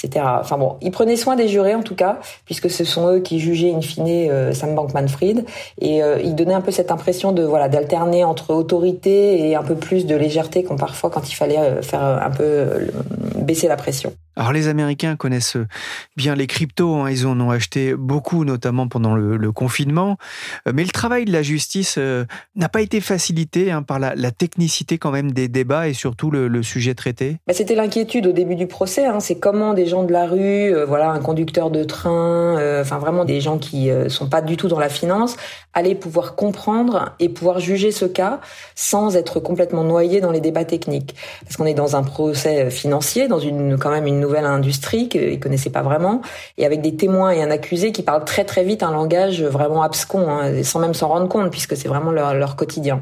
etc. 0.04 0.26
Enfin 0.40 0.58
bon, 0.58 0.78
il 0.82 0.90
prenait 0.90 1.16
soin 1.16 1.36
des 1.36 1.48
jurés 1.48 1.76
en 1.76 1.84
tout 1.84 1.94
cas, 1.96 2.20
puisque 2.46 2.70
ce 2.70 2.84
sont 2.84 3.08
eux 3.08 3.20
qui 3.20 3.40
jugeaient 3.40 3.74
in 3.74 3.82
fine 3.82 4.08
euh, 4.08 4.54
Sam 4.54 4.74
Bankman-Fried, 4.74 5.46
et 5.82 6.02
il 6.24 6.34
donnait 6.34 6.56
un 6.56 6.62
peu 6.62 6.72
cette 6.72 6.92
impression 6.92 7.32
de 7.32 7.44
voilà 7.44 7.70
d'alterner 7.70 8.24
entre 8.24 8.54
autorité 8.54 9.48
et 9.48 9.56
un 9.56 9.64
peu 9.64 9.76
plus 9.76 10.08
de 10.08 10.16
légèreté, 10.16 10.64
comme 10.64 10.78
parfois 10.78 11.10
quand 11.10 11.30
il 11.30 11.36
fallait 11.36 11.82
faire 11.84 12.02
un 12.02 12.32
peu 12.32 12.90
baisser 13.36 13.68
la 13.68 13.76
pression. 13.76 14.14
Alors 14.36 14.54
les 14.54 14.68
Américains 14.68 15.16
connaissent 15.16 15.58
bien 16.16 16.36
les 16.36 16.48
cryptos, 16.48 16.96
hein. 16.96 17.10
ils 17.10 17.28
en 17.28 17.40
ont 17.40 17.50
acheté 17.50 17.94
beaucoup, 17.96 18.46
notamment 18.46 18.88
pendant 18.88 19.16
le, 19.16 19.52
confinement. 19.52 20.18
Euh, 20.68 20.72
mais 20.74 20.84
le 20.84 20.90
travail 20.90 21.26
de 21.26 21.32
la 21.32 21.42
justice 21.42 21.96
euh, 21.98 22.26
n'a 22.56 22.70
pas 22.70 22.82
été 22.82 23.02
facilité 23.02 23.72
hein, 23.72 23.82
par 23.82 24.00
la, 24.00 24.14
technicité 24.32 24.98
quand 24.98 25.12
même 25.12 25.32
des 25.32 25.48
débats 25.48 25.88
et 25.88 25.94
surtout 25.94 26.32
le, 26.32 26.64
sujet 26.64 26.94
traité. 26.94 27.38
Bah, 27.48 27.54
c'était 27.54 27.76
l'inquiétude 27.76 28.28
au 28.28 28.32
début 28.32 28.56
du 28.56 28.68
procès. 28.68 29.06
Hein. 29.06 29.20
c'est 29.20 29.40
comment 29.40 29.74
des 29.74 29.88
gens 29.88 30.04
de 30.04 30.12
la 30.12 30.28
rue, 30.28 30.74
euh, 30.74 30.86
voilà, 30.86 31.10
un 31.12 31.20
conducteur 31.20 31.72
de 31.72 31.84
train, 31.84 32.84
vraiment 32.84 33.26
des 33.26 33.42
gens 33.42 33.58
qui 33.58 33.90
sont 34.08 34.28
pas 34.28 34.42
du 34.42 34.58
tout 34.58 34.68
dans 34.68 34.80
la 34.80 34.90
finance, 34.90 35.38
allaient 35.74 35.96
pouvoir 35.96 36.36
comprendre 36.36 37.16
et 37.20 37.30
pouvoir 37.30 37.60
juger 37.60 37.92
ce 37.92 38.06
cas 38.06 38.40
sans 38.76 39.16
être 39.16 39.40
complètement 39.40 39.84
noyés 39.84 40.22
dans 40.22 40.32
les 40.32 40.42
débats 40.42 40.66
techniques. 40.66 41.16
Parce 41.44 41.58
qu'on 41.58 41.66
est 41.66 41.74
dans 41.74 41.96
un 41.96 42.04
procès 42.04 42.70
financier, 42.70 43.28
dans 43.28 43.40
une 43.40 43.78
quand 43.78 43.92
même 43.92 44.08
une 44.08 44.19
nouvelle 44.20 44.46
industrie 44.46 45.10
qu'ils 45.10 45.40
connaissaient 45.40 45.70
pas 45.70 45.82
vraiment, 45.82 46.22
et 46.58 46.66
avec 46.66 46.82
des 46.82 46.96
témoins 46.96 47.32
et 47.32 47.42
un 47.42 47.52
accusé 47.52 47.92
qui 47.92 48.04
parlent 48.04 48.26
très 48.26 48.44
très 48.44 48.64
vite 48.64 48.84
un 48.84 48.92
langage 48.92 49.44
vraiment 49.44 49.82
abscon, 49.84 50.30
hein, 50.30 50.64
sans 50.64 50.80
même 50.80 50.94
s'en 50.94 51.08
rendre 51.08 51.28
compte, 51.28 51.52
puisque 51.52 51.76
c'est 51.76 51.88
vraiment 51.88 52.12
leur, 52.12 52.34
leur, 52.34 52.56
quotidien. 52.56 53.02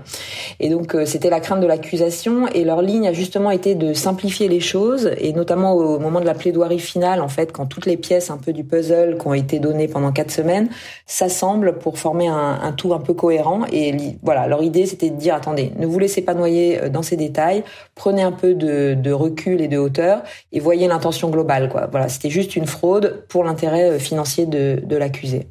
Et 0.59 0.69
donc 0.69 0.95
euh, 0.95 1.05
c'était 1.05 1.29
la 1.29 1.39
crainte 1.39 1.61
de 1.61 1.67
l'accusation, 1.67 2.47
et 2.47 2.63
leur 2.63 2.81
ligne 2.81 3.07
a 3.07 3.13
justement 3.13 3.51
été 3.51 3.75
de 3.75 3.93
simplifier 3.93 4.47
les 4.47 4.59
choses, 4.59 5.11
et 5.17 5.33
notamment 5.33 5.73
au 5.73 5.99
moment 5.99 6.19
de 6.19 6.25
la 6.25 6.33
plaidoirie 6.33 6.79
finale, 6.79 7.21
en 7.21 7.27
fait, 7.27 7.51
quand 7.51 7.65
toutes 7.65 7.85
les 7.85 7.97
pièces 7.97 8.29
un 8.29 8.37
peu 8.37 8.53
du 8.53 8.63
puzzle 8.63 9.17
qui 9.19 9.27
ont 9.27 9.33
été 9.33 9.59
données 9.59 9.87
pendant 9.87 10.11
quatre 10.11 10.31
semaines 10.31 10.69
s'assemblent 11.05 11.77
pour 11.77 11.97
former 11.97 12.27
un, 12.27 12.73
tout 12.75 12.93
un 12.93 12.99
peu 12.99 13.13
cohérent. 13.13 13.61
Et 13.71 13.95
voilà, 14.23 14.47
leur 14.47 14.63
idée 14.63 14.85
c'était 14.85 15.09
de 15.09 15.15
dire 15.15 15.35
attendez, 15.35 15.71
ne 15.77 15.85
vous 15.85 15.99
laissez 15.99 16.21
pas 16.21 16.33
noyer 16.33 16.79
euh, 16.83 16.89
dans 16.89 17.01
ces 17.01 17.15
détails, 17.15 17.63
prenez 17.95 18.21
un 18.21 18.31
peu 18.31 18.53
de, 18.53 18.93
de 18.93 19.11
recul 19.11 19.61
et 19.61 19.67
de 19.67 19.77
hauteur, 19.77 20.21
et 20.51 20.59
voyez 20.59 20.87
l'intention 20.87 21.06
globale. 21.29 21.69
Quoi. 21.69 21.87
Voilà, 21.91 22.09
c'était 22.09 22.29
juste 22.29 22.55
une 22.55 22.67
fraude 22.67 23.25
pour 23.29 23.43
l'intérêt 23.43 23.91
euh, 23.91 23.99
financier 23.99 24.45
de, 24.45 24.81
de 24.83 24.97
l'accusé. 24.97 25.47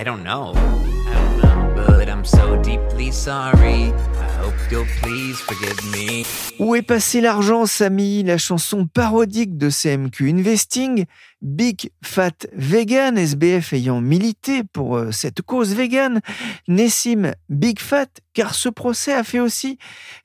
I 0.00 0.02
don't 0.02 0.24
know. 0.24 0.54
I 0.54 1.12
don't 1.12 1.42
know, 1.42 1.84
but 1.86 2.08
I'm 2.08 2.24
so 2.24 2.56
deeply 2.62 3.10
sorry. 3.10 3.92
Où 6.60 6.76
est 6.76 6.82
passé 6.82 7.20
l'argent, 7.20 7.66
Samy? 7.66 8.22
La 8.22 8.38
chanson 8.38 8.86
parodique 8.86 9.58
de 9.58 9.68
CMQ 9.68 10.30
Investing, 10.30 11.06
Big 11.42 11.90
Fat 12.04 12.46
Vegan, 12.52 13.18
SBF 13.18 13.72
ayant 13.72 14.00
milité 14.00 14.62
pour 14.62 14.96
euh, 14.96 15.10
cette 15.10 15.42
cause 15.42 15.74
vegan, 15.74 16.20
Nessim 16.68 17.32
Big 17.48 17.80
Fat, 17.80 18.06
car 18.32 18.54
ce 18.54 18.68
procès 18.68 19.12
a 19.12 19.24
fait 19.24 19.40
aussi 19.40 19.76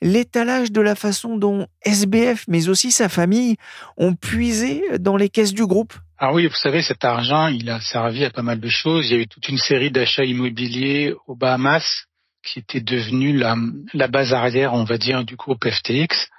l'étalage 0.04 0.72
de 0.72 0.82
la 0.82 0.94
façon 0.94 1.38
dont 1.38 1.66
SBF, 1.82 2.46
mais 2.48 2.70
aussi 2.70 2.92
sa 2.92 3.10
famille, 3.10 3.56
ont 3.98 4.14
puisé 4.14 4.84
dans 5.00 5.18
les 5.18 5.30
caisses 5.30 5.54
du 5.54 5.66
groupe. 5.66 5.94
Ah 6.20 6.34
oui, 6.34 6.46
vous 6.46 6.54
savez, 6.54 6.84
cet 6.84 7.04
argent, 7.04 7.48
il 7.48 7.68
a 7.70 7.82
servi 7.82 8.24
à 8.24 8.30
pas 8.30 8.44
mal 8.44 8.60
de 8.60 8.70
choses. 8.70 9.10
Il 9.10 9.16
y 9.16 9.20
a 9.20 9.22
eu 9.24 9.28
toute 9.28 9.50
une 9.50 9.58
série 9.58 9.90
d'achats 9.90 10.24
immobiliers 10.24 11.16
aux 11.26 11.36
Bahamas 11.36 12.06
qui 12.46 12.60
était 12.60 12.82
devenu 12.82 13.38
la, 13.38 14.08
base 14.08 14.34
arrière, 14.34 14.74
on 14.74 14.84
va 14.84 14.98
dire, 14.98 15.24
du 15.24 15.36
groupe 15.36 15.68
FTX. 15.68 16.30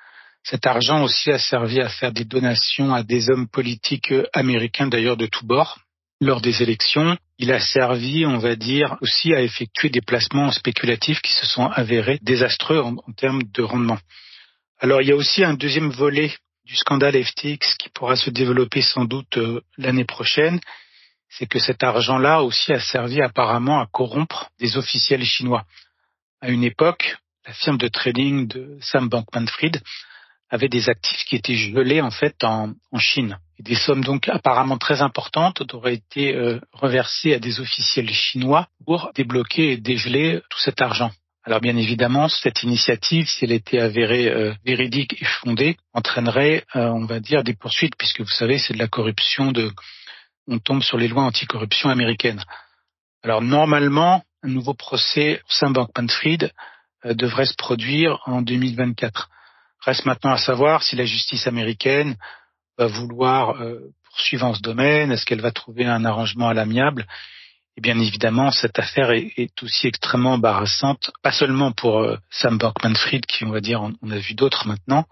Cet 0.43 0.67
argent 0.67 1.03
aussi 1.03 1.31
a 1.33 1.39
servi 1.39 1.81
à 1.81 1.89
faire 1.89 2.13
des 2.13 2.25
donations 2.25 2.95
à 2.95 3.03
des 3.03 3.31
hommes 3.31 3.49
politiques 3.49 4.15
américains, 4.33 4.87
d'ailleurs 4.87 5.17
de 5.17 5.27
tous 5.27 5.45
bords, 5.45 5.79
lors 6.21 6.41
des 6.41 6.63
élections. 6.63 7.17
Il 7.39 7.53
a 7.53 7.61
servi, 7.61 8.25
on 8.25 8.39
va 8.39 8.55
dire, 8.55 8.97
aussi 9.01 9.35
à 9.35 9.43
effectuer 9.43 9.91
des 9.91 10.01
placements 10.01 10.53
spéculatifs 10.53 11.21
qui 11.21 11.33
se 11.33 11.47
sont 11.47 11.67
avérés 11.67 12.19
désastreux 12.23 12.81
en, 12.81 12.95
en 12.97 13.13
termes 13.13 13.43
de 13.43 13.63
rendement. 13.63 13.99
Alors 14.79 15.03
il 15.03 15.09
y 15.09 15.13
a 15.13 15.17
aussi 15.17 15.43
un 15.43 15.55
deuxième 15.55 15.91
volet 15.91 16.33
du 16.67 16.77
scandale 16.77 17.23
FTX 17.23 17.77
qui 17.79 17.89
pourra 17.95 18.17
se 18.17 18.31
développer 18.31 18.83
sans 18.83 19.05
doute 19.05 19.39
euh, 19.39 19.61
l'année 19.79 20.05
prochaine, 20.05 20.61
c'est 21.29 21.47
que 21.47 21.59
cet 21.59 21.83
argent-là 21.83 22.43
aussi 22.43 22.73
a 22.73 22.81
servi 22.81 23.23
apparemment 23.23 23.81
à 23.81 23.87
corrompre 23.87 24.51
des 24.59 24.77
officiels 24.77 25.25
chinois. 25.25 25.65
À 26.47 26.51
une 26.51 26.63
époque, 26.63 27.17
la 27.45 27.53
firme 27.53 27.77
de 27.77 27.89
trading 27.89 28.47
de 28.47 28.79
Sam 28.81 29.09
Bankman-Fried 29.09 29.83
avait 30.49 30.69
des 30.69 30.89
actifs 30.89 31.25
qui 31.25 31.35
étaient 31.35 31.57
gelés 31.57 32.01
en 32.01 32.13
fait 32.13 32.45
en, 32.45 32.75
Chine. 33.01 33.37
Et 33.59 33.65
des 33.65 33.75
sommes 33.75 34.05
donc 34.05 34.29
apparemment 34.29 34.79
très 34.79 35.03
importantes 35.03 35.75
auraient 35.75 35.95
été 35.95 36.37
euh, 36.37 36.61
reversées 36.71 37.35
à 37.35 37.41
des 37.41 37.59
officiels 37.59 38.09
chinois 38.11 38.69
pour 38.85 39.11
débloquer 39.17 39.73
et 39.73 39.77
dégeler 39.77 40.41
tout 40.49 40.61
cet 40.61 40.81
argent. 40.81 41.11
Alors 41.43 41.61
bien 41.61 41.77
évidemment, 41.77 42.29
cette 42.29 42.63
initiative, 42.63 43.27
si 43.27 43.45
elle 43.45 43.51
était 43.51 43.81
avérée 43.81 44.29
euh, 44.29 44.55
véridique 44.65 45.21
et 45.21 45.25
fondée, 45.25 45.77
entraînerait, 45.95 46.65
euh, 46.77 46.91
on 46.91 47.07
va 47.07 47.19
dire, 47.19 47.43
des 47.43 47.55
poursuites, 47.55 47.97
puisque 47.99 48.21
vous 48.21 48.29
savez, 48.29 48.59
c'est 48.59 48.75
de 48.75 48.79
la 48.79 48.87
corruption 48.87 49.51
de, 49.51 49.73
on 50.47 50.61
tombe 50.61 50.85
sur 50.85 50.97
les 50.97 51.09
lois 51.09 51.25
anticorruption 51.25 51.91
américaines. 51.91 52.45
Alors 53.25 53.43
normalement, 53.43 54.23
un 54.47 54.51
nouveau 54.51 54.75
procès 54.75 55.41
pour 55.43 55.53
Sam 55.53 55.73
Bankman-Fried 55.73 56.53
euh, 57.05 57.15
devrait 57.15 57.47
se 57.47 57.55
produire 57.55 58.21
en 58.27 58.43
2024. 58.43 59.29
Reste 59.81 60.07
maintenant 60.07 60.33
à 60.33 60.39
savoir 60.39 60.83
si 60.83 60.97
la 60.97 61.05
justice 61.05 61.47
américaine 61.47 62.17
va 62.79 62.87
vouloir 62.87 63.61
euh, 63.61 63.93
poursuivre 64.05 64.47
en 64.47 64.55
ce 64.55 64.63
domaine, 64.63 65.13
est-ce 65.13 65.27
qu'elle 65.27 65.41
va 65.41 65.51
trouver 65.51 65.85
un 65.85 66.05
arrangement 66.05 66.49
à 66.49 66.55
l'amiable. 66.55 67.07
Et 67.77 67.81
bien 67.83 67.99
évidemment, 67.99 68.51
cette 68.51 68.79
affaire 68.79 69.11
est, 69.11 69.63
aussi 69.63 69.87
extrêmement 69.87 70.35
embarrassante, 70.35 71.11
pas 71.23 71.33
seulement 71.33 71.73
pour 71.73 71.99
euh, 71.99 72.17
Sam 72.31 72.57
Bankman-Fried, 72.57 73.27
qui 73.27 73.45
on 73.45 73.51
va 73.51 73.61
dire, 73.61 73.83
on, 73.83 74.11
a 74.11 74.19
vu 74.19 74.35
d'autres 74.35 74.67
maintenant, 74.67 75.05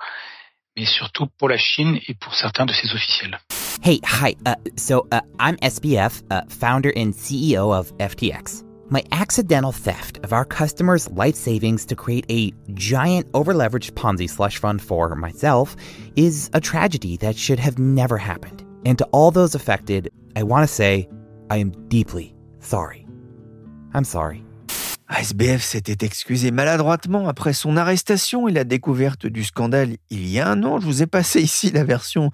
mais 0.77 0.87
surtout 0.87 1.27
pour 1.38 1.49
la 1.49 1.59
Chine 1.59 1.99
et 2.09 2.14
pour 2.14 2.35
certains 2.35 2.64
de 2.64 2.73
ses 2.73 2.94
officiels. 2.94 3.38
Hey, 3.83 4.01
hi. 4.03 4.35
Uh, 4.47 4.55
so 4.77 5.07
uh, 5.12 5.20
I'm 5.38 5.57
SBF, 5.57 6.23
uh, 6.31 6.42
founder 6.49 6.92
and 6.97 7.12
CEO 7.12 7.70
of 7.70 7.92
FTX. 7.99 8.64
My 8.90 9.03
accidental 9.12 9.73
theft 9.73 10.18
of 10.25 10.35
our 10.35 10.44
customers' 10.44 11.11
life 11.11 11.37
savings 11.37 11.87
to 11.87 11.97
create 11.97 12.27
a 12.29 12.53
giant 12.75 13.33
overleveraged 13.33 13.92
Ponzi 13.92 14.29
slush 14.29 14.59
fund 14.59 14.83
for 14.83 15.14
myself 15.14 15.75
is 16.16 16.51
a 16.53 16.61
tragedy 16.61 17.16
that 17.18 17.37
should 17.37 17.59
have 17.59 17.79
never 17.79 18.18
happened. 18.18 18.62
And 18.85 18.99
to 18.99 19.05
all 19.07 19.31
those 19.31 19.55
affected, 19.55 20.12
I 20.37 20.42
want 20.42 20.68
to 20.68 20.75
say 20.75 21.09
I 21.49 21.57
am 21.57 21.70
deeply 21.88 22.35
sorry. 22.61 23.07
I'm 23.94 24.05
sorry. 24.05 24.44
SBF 25.11 25.62
s'était 25.62 26.07
excusé 26.07 26.51
maladroitement 26.51 27.29
après 27.29 27.53
son 27.53 27.77
arrestation 27.77 28.49
et 28.49 28.53
la 28.53 28.64
découverte 28.64 29.27
du 29.27 29.45
scandale 29.45 29.97
il 30.11 30.27
y 30.27 30.40
a 30.40 30.49
un 30.49 30.62
an. 30.64 30.81
Je 30.81 30.87
vous 30.87 31.03
ai 31.03 31.07
passé 31.07 31.43
ici 31.43 31.71
la 31.71 31.85
version 31.85 32.31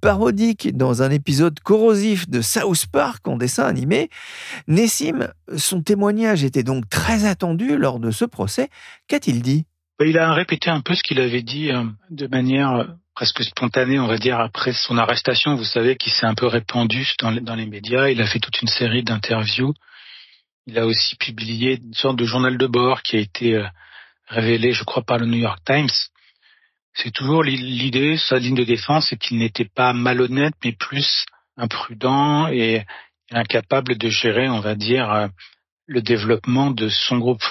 parodique 0.00 0.74
dans 0.74 1.02
un 1.02 1.10
épisode 1.10 1.60
corrosif 1.60 2.28
de 2.28 2.40
South 2.40 2.86
Park 2.86 3.28
en 3.28 3.36
dessin 3.36 3.64
animé. 3.64 4.08
Nessim, 4.68 5.28
son 5.56 5.82
témoignage 5.82 6.44
était 6.44 6.62
donc 6.62 6.88
très 6.88 7.26
attendu 7.26 7.76
lors 7.76 8.00
de 8.00 8.10
ce 8.10 8.24
procès. 8.24 8.70
Qu'a-t-il 9.06 9.42
dit? 9.42 9.66
Bah, 9.98 10.06
Il 10.06 10.18
a 10.18 10.32
répété 10.32 10.70
un 10.70 10.80
peu 10.80 10.94
ce 10.94 11.02
qu'il 11.02 11.20
avait 11.20 11.42
dit 11.42 11.70
euh, 11.70 11.84
de 12.10 12.26
manière 12.26 12.72
euh, 12.72 12.84
presque 13.14 13.44
spontanée, 13.44 13.98
on 13.98 14.08
va 14.08 14.16
dire, 14.16 14.40
après 14.40 14.72
son 14.72 14.96
arrestation. 14.96 15.56
Vous 15.56 15.64
savez 15.64 15.96
qu'il 15.96 16.12
s'est 16.12 16.26
un 16.26 16.34
peu 16.34 16.46
répandu 16.46 17.06
dans 17.20 17.54
les 17.54 17.66
médias. 17.66 18.08
Il 18.08 18.22
a 18.22 18.26
fait 18.26 18.40
toute 18.40 18.62
une 18.62 18.68
série 18.68 19.04
d'interviews 19.04 19.74
il 20.66 20.78
a 20.78 20.86
aussi 20.86 21.16
publié 21.16 21.78
une 21.82 21.94
sorte 21.94 22.16
de 22.16 22.24
journal 22.24 22.56
de 22.56 22.66
bord 22.66 23.02
qui 23.02 23.16
a 23.16 23.20
été 23.20 23.54
euh, 23.54 23.66
révélé, 24.28 24.72
je 24.72 24.84
crois, 24.84 25.02
par 25.02 25.18
le 25.18 25.26
New 25.26 25.38
York 25.38 25.60
Times. 25.64 25.90
C'est 26.94 27.10
toujours 27.10 27.42
l'idée, 27.42 28.16
sa 28.16 28.38
ligne 28.38 28.54
de 28.54 28.64
défense, 28.64 29.08
c'est 29.08 29.18
qu'il 29.18 29.38
n'était 29.38 29.68
pas 29.68 29.92
malhonnête, 29.92 30.54
mais 30.64 30.72
plus 30.72 31.26
imprudent 31.56 32.48
et 32.48 32.84
incapable 33.30 33.98
de 33.98 34.08
gérer, 34.08 34.48
on 34.48 34.60
va 34.60 34.74
dire, 34.74 35.10
euh, 35.10 35.28
le 35.86 36.02
développement 36.02 36.70
de 36.70 36.88
son 36.88 37.18
groupe. 37.18 37.44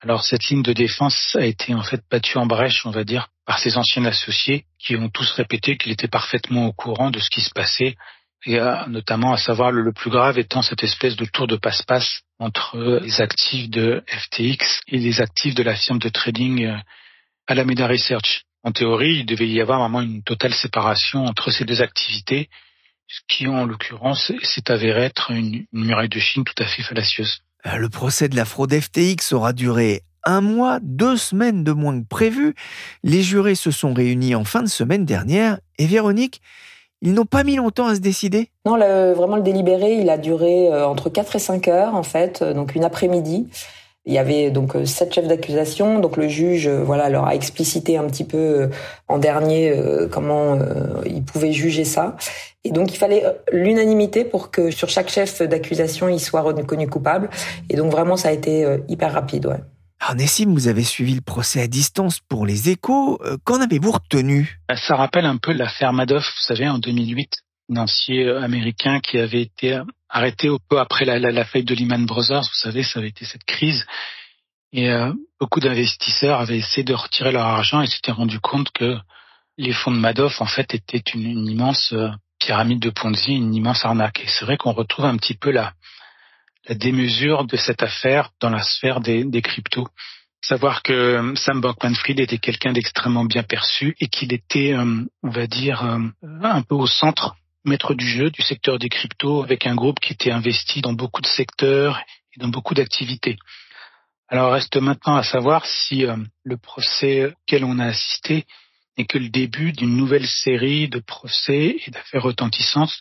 Alors 0.00 0.24
cette 0.24 0.46
ligne 0.48 0.62
de 0.62 0.72
défense 0.72 1.36
a 1.36 1.46
été 1.46 1.74
en 1.74 1.82
fait 1.82 2.02
battue 2.10 2.36
en 2.36 2.46
brèche, 2.46 2.84
on 2.84 2.90
va 2.90 3.04
dire, 3.04 3.28
par 3.46 3.58
ses 3.60 3.76
anciens 3.76 4.04
associés 4.04 4.66
qui 4.78 4.96
ont 4.96 5.08
tous 5.08 5.30
répété 5.32 5.76
qu'il 5.76 5.92
était 5.92 6.08
parfaitement 6.08 6.66
au 6.66 6.72
courant 6.72 7.10
de 7.10 7.20
ce 7.20 7.30
qui 7.30 7.40
se 7.40 7.50
passait 7.50 7.96
et 8.44 8.58
notamment 8.88 9.32
à 9.32 9.36
savoir 9.36 9.70
le, 9.70 9.92
plus 9.92 10.10
grave 10.10 10.38
étant 10.38 10.62
cette 10.62 10.82
espèce 10.82 11.16
de 11.16 11.24
tour 11.24 11.46
de 11.46 11.56
passe-passe 11.56 12.22
entre 12.38 13.00
les 13.02 13.20
actifs 13.20 13.70
de 13.70 14.02
FTX 14.08 14.80
et 14.88 14.98
les 14.98 15.20
actifs 15.20 15.54
de 15.54 15.62
la 15.62 15.76
firme 15.76 15.98
de 15.98 16.08
trading 16.08 16.64
euh, 16.64 16.76
Alameda 17.46 17.86
Research. 17.86 18.42
En 18.64 18.72
théorie, 18.72 19.18
il 19.20 19.26
devait 19.26 19.48
y 19.48 19.60
avoir 19.60 19.80
vraiment 19.80 20.00
une 20.00 20.22
totale 20.22 20.54
séparation 20.54 21.24
entre 21.24 21.50
ces 21.50 21.64
deux 21.64 21.82
activités, 21.82 22.48
ce 23.06 23.20
qui 23.28 23.46
en 23.46 23.64
l'occurrence 23.64 24.32
s'est 24.42 24.70
avéré 24.70 25.02
être 25.02 25.30
une, 25.30 25.66
une 25.72 25.84
muraille 25.84 26.08
de 26.08 26.18
Chine 26.18 26.44
tout 26.44 26.60
à 26.62 26.66
fait 26.66 26.82
fallacieuse. 26.82 27.42
Euh, 27.66 27.76
le 27.76 27.88
procès 27.88 28.28
de 28.28 28.36
la 28.36 28.44
fraude 28.44 28.72
FTX 28.72 29.32
aura 29.32 29.52
duré 29.52 30.02
un 30.24 30.40
mois, 30.40 30.78
deux 30.82 31.16
semaines 31.16 31.64
de 31.64 31.72
moins 31.72 32.00
que 32.00 32.08
prévu. 32.08 32.54
Les 33.02 33.22
jurés 33.22 33.54
se 33.54 33.70
sont 33.70 33.92
réunis 33.92 34.34
en 34.34 34.44
fin 34.44 34.62
de 34.62 34.68
semaine 34.68 35.04
dernière 35.04 35.58
et 35.78 35.86
Véronique, 35.86 36.40
ils 37.02 37.12
n'ont 37.12 37.26
pas 37.26 37.44
mis 37.44 37.56
longtemps 37.56 37.88
à 37.88 37.96
se 37.96 38.00
décider? 38.00 38.48
Non, 38.64 38.78
vraiment 38.78 39.36
le 39.36 39.42
délibéré, 39.42 39.96
il 39.96 40.08
a 40.08 40.16
duré 40.16 40.68
euh, 40.68 40.86
entre 40.86 41.10
4 41.10 41.36
et 41.36 41.40
5 41.40 41.68
heures 41.68 41.94
en 41.94 42.04
fait, 42.04 42.40
euh, 42.40 42.54
donc 42.54 42.74
une 42.74 42.84
après-midi. 42.84 43.48
Il 44.04 44.12
y 44.12 44.18
avait 44.18 44.50
donc 44.50 44.74
euh, 44.74 44.84
sept 44.84 45.12
chefs 45.14 45.28
d'accusation, 45.28 45.98
donc 45.98 46.16
le 46.16 46.28
juge 46.28 46.68
voilà 46.68 47.08
leur 47.08 47.26
a 47.26 47.34
explicité 47.34 47.98
un 47.98 48.04
petit 48.04 48.24
peu 48.24 48.70
en 49.08 49.18
dernier 49.18 49.76
comment 50.10 50.58
il 51.04 51.22
pouvait 51.22 51.52
juger 51.52 51.84
ça. 51.84 52.16
Et 52.64 52.70
donc 52.70 52.92
il 52.92 52.96
fallait 52.96 53.24
l'unanimité 53.52 54.24
pour 54.24 54.50
que 54.50 54.70
sur 54.70 54.88
chaque 54.88 55.08
chef 55.08 55.42
d'accusation 55.42 56.08
il 56.08 56.20
soit 56.20 56.40
reconnu 56.40 56.88
coupable. 56.88 57.30
Et 57.68 57.76
donc 57.76 57.92
vraiment 57.92 58.16
ça 58.16 58.28
a 58.28 58.32
été 58.32 58.66
hyper 58.88 59.12
rapide, 59.12 59.46
ouais. 59.46 59.60
Alors 60.04 60.16
Nessim, 60.16 60.52
vous 60.52 60.66
avez 60.66 60.82
suivi 60.82 61.14
le 61.14 61.20
procès 61.20 61.62
à 61.62 61.68
distance 61.68 62.18
pour 62.28 62.44
les 62.44 62.70
échos. 62.70 63.20
Euh, 63.22 63.36
qu'en 63.44 63.60
avez-vous 63.60 63.92
retenu? 63.92 64.58
Bah, 64.68 64.74
Ça 64.74 64.96
rappelle 64.96 65.26
un 65.26 65.36
peu 65.36 65.52
l'affaire 65.52 65.92
Madoff, 65.92 66.24
vous 66.24 66.42
savez, 66.42 66.68
en 66.68 66.80
2008, 66.80 67.30
financier 67.68 68.26
euh, 68.26 68.42
américain 68.42 68.98
qui 68.98 69.18
avait 69.18 69.42
été 69.42 69.74
euh, 69.74 69.84
arrêté 70.08 70.48
au 70.48 70.58
peu 70.58 70.80
après 70.80 71.04
la, 71.04 71.20
la, 71.20 71.44
faillite 71.44 71.68
de 71.68 71.76
Lehman 71.76 72.04
Brothers. 72.04 72.42
Vous 72.42 72.54
savez, 72.54 72.82
ça 72.82 72.98
avait 72.98 73.10
été 73.10 73.24
cette 73.24 73.44
crise. 73.44 73.86
Et 74.72 74.90
beaucoup 75.38 75.60
d'investisseurs 75.60 76.40
avaient 76.40 76.56
essayé 76.56 76.82
de 76.82 76.94
retirer 76.94 77.30
leur 77.30 77.44
argent 77.44 77.82
et 77.82 77.86
s'étaient 77.86 78.10
rendu 78.10 78.40
compte 78.40 78.70
que 78.72 78.96
les 79.58 79.74
fonds 79.74 79.90
de 79.90 79.98
Madoff, 79.98 80.40
en 80.40 80.46
fait, 80.46 80.74
étaient 80.74 81.02
une, 81.14 81.26
une 81.26 81.46
immense 81.46 81.94
pyramide 82.38 82.80
de 82.80 82.88
Ponzi, 82.88 83.34
une 83.34 83.54
immense 83.54 83.84
arnaque. 83.84 84.20
Et 84.20 84.28
c'est 84.28 84.46
vrai 84.46 84.56
qu'on 84.56 84.72
retrouve 84.72 85.04
un 85.04 85.18
petit 85.18 85.34
peu 85.34 85.50
là 85.50 85.74
la 86.68 86.74
démesure 86.74 87.44
de 87.44 87.56
cette 87.56 87.82
affaire 87.82 88.30
dans 88.40 88.50
la 88.50 88.62
sphère 88.62 89.00
des, 89.00 89.24
des 89.24 89.42
cryptos. 89.42 89.88
Savoir 90.44 90.82
que 90.82 90.92
euh, 90.92 91.34
Sam 91.36 91.60
Bankman-Fried 91.60 92.18
était 92.18 92.38
quelqu'un 92.38 92.72
d'extrêmement 92.72 93.24
bien 93.24 93.42
perçu 93.42 93.94
et 94.00 94.08
qu'il 94.08 94.32
était, 94.32 94.72
euh, 94.72 95.04
on 95.22 95.30
va 95.30 95.46
dire, 95.46 95.84
euh, 95.84 95.98
un 96.42 96.62
peu 96.62 96.74
au 96.74 96.86
centre, 96.86 97.36
maître 97.64 97.94
du 97.94 98.06
jeu 98.06 98.30
du 98.30 98.42
secteur 98.42 98.78
des 98.78 98.88
cryptos, 98.88 99.42
avec 99.42 99.66
un 99.66 99.76
groupe 99.76 100.00
qui 100.00 100.12
était 100.12 100.32
investi 100.32 100.80
dans 100.80 100.94
beaucoup 100.94 101.20
de 101.20 101.28
secteurs 101.28 102.00
et 102.34 102.40
dans 102.40 102.48
beaucoup 102.48 102.74
d'activités. 102.74 103.36
Alors 104.28 104.52
reste 104.52 104.76
maintenant 104.76 105.14
à 105.14 105.22
savoir 105.22 105.64
si 105.66 106.06
le 106.42 106.56
procès 106.56 107.26
auquel 107.26 107.64
on 107.64 107.78
a 107.78 107.86
assisté 107.86 108.46
n'est 108.96 109.04
que 109.04 109.18
le 109.18 109.28
début 109.28 109.72
d'une 109.72 109.94
nouvelle 109.94 110.26
série 110.26 110.88
de 110.88 111.00
procès 111.00 111.76
et 111.86 111.90
d'affaires 111.90 112.22
retentissantes, 112.22 112.98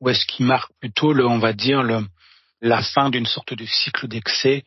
ou 0.00 0.10
est-ce 0.10 0.26
qu'il 0.26 0.44
marque 0.44 0.70
plutôt 0.80 1.14
le, 1.14 1.26
on 1.26 1.38
va 1.38 1.54
dire, 1.54 1.82
le, 1.82 2.04
la 2.64 2.82
fin 2.82 3.10
d'une 3.10 3.26
sorte 3.26 3.54
de 3.54 3.66
cycle 3.66 4.08
d'excès 4.08 4.64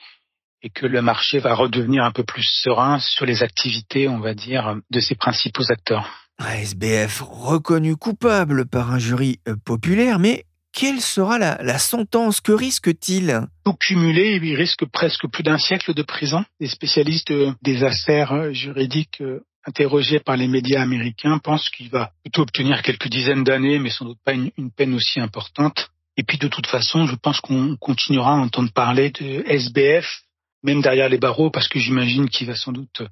et 0.61 0.69
que 0.69 0.85
le 0.85 1.01
marché 1.01 1.39
va 1.39 1.55
redevenir 1.55 2.03
un 2.03 2.11
peu 2.11 2.23
plus 2.23 2.47
serein 2.63 2.99
sur 2.99 3.25
les 3.25 3.43
activités, 3.43 4.07
on 4.07 4.19
va 4.19 4.33
dire, 4.33 4.75
de 4.91 4.99
ses 4.99 5.15
principaux 5.15 5.71
acteurs. 5.71 6.07
SBF 6.39 7.21
reconnu 7.21 7.95
coupable 7.95 8.67
par 8.67 8.91
un 8.91 8.99
jury 8.99 9.39
euh, 9.47 9.55
populaire, 9.65 10.19
mais 10.19 10.45
quelle 10.71 11.01
sera 11.01 11.39
la, 11.39 11.79
sentence? 11.79 12.39
Que 12.39 12.51
risque-t-il? 12.51 13.47
Tout 13.65 13.73
cumulé, 13.73 14.39
il 14.43 14.55
risque 14.55 14.85
presque 14.85 15.27
plus 15.27 15.41
d'un 15.41 15.57
siècle 15.57 15.95
de 15.95 16.03
prison. 16.03 16.45
Les 16.59 16.67
spécialistes 16.67 17.31
euh, 17.31 17.53
des 17.63 17.83
affaires 17.83 18.33
euh, 18.33 18.51
juridiques 18.51 19.23
interrogés 19.65 20.19
par 20.19 20.37
les 20.37 20.47
médias 20.47 20.83
américains 20.83 21.39
pensent 21.39 21.69
qu'il 21.71 21.89
va 21.89 22.11
plutôt 22.23 22.43
obtenir 22.43 22.83
quelques 22.83 23.07
dizaines 23.07 23.43
d'années, 23.43 23.79
mais 23.79 23.89
sans 23.89 24.05
doute 24.05 24.19
pas 24.23 24.33
une 24.33 24.71
peine 24.71 24.93
aussi 24.93 25.19
importante. 25.19 25.89
Et 26.17 26.23
puis 26.23 26.39
de 26.39 26.47
toute 26.47 26.67
façon, 26.67 27.05
je 27.05 27.15
pense 27.15 27.39
qu'on 27.39 27.77
continuera 27.77 28.31
à 28.31 28.37
entendre 28.37 28.71
parler 28.73 29.11
de 29.11 29.43
SBF, 29.45 30.23
même 30.63 30.81
derrière 30.81 31.09
les 31.09 31.19
barreaux, 31.19 31.51
parce 31.51 31.67
que 31.67 31.79
j'imagine 31.79 32.27
qu'il 32.27 32.47
va 32.47 32.55
sans 32.55 32.71
doute 32.71 33.03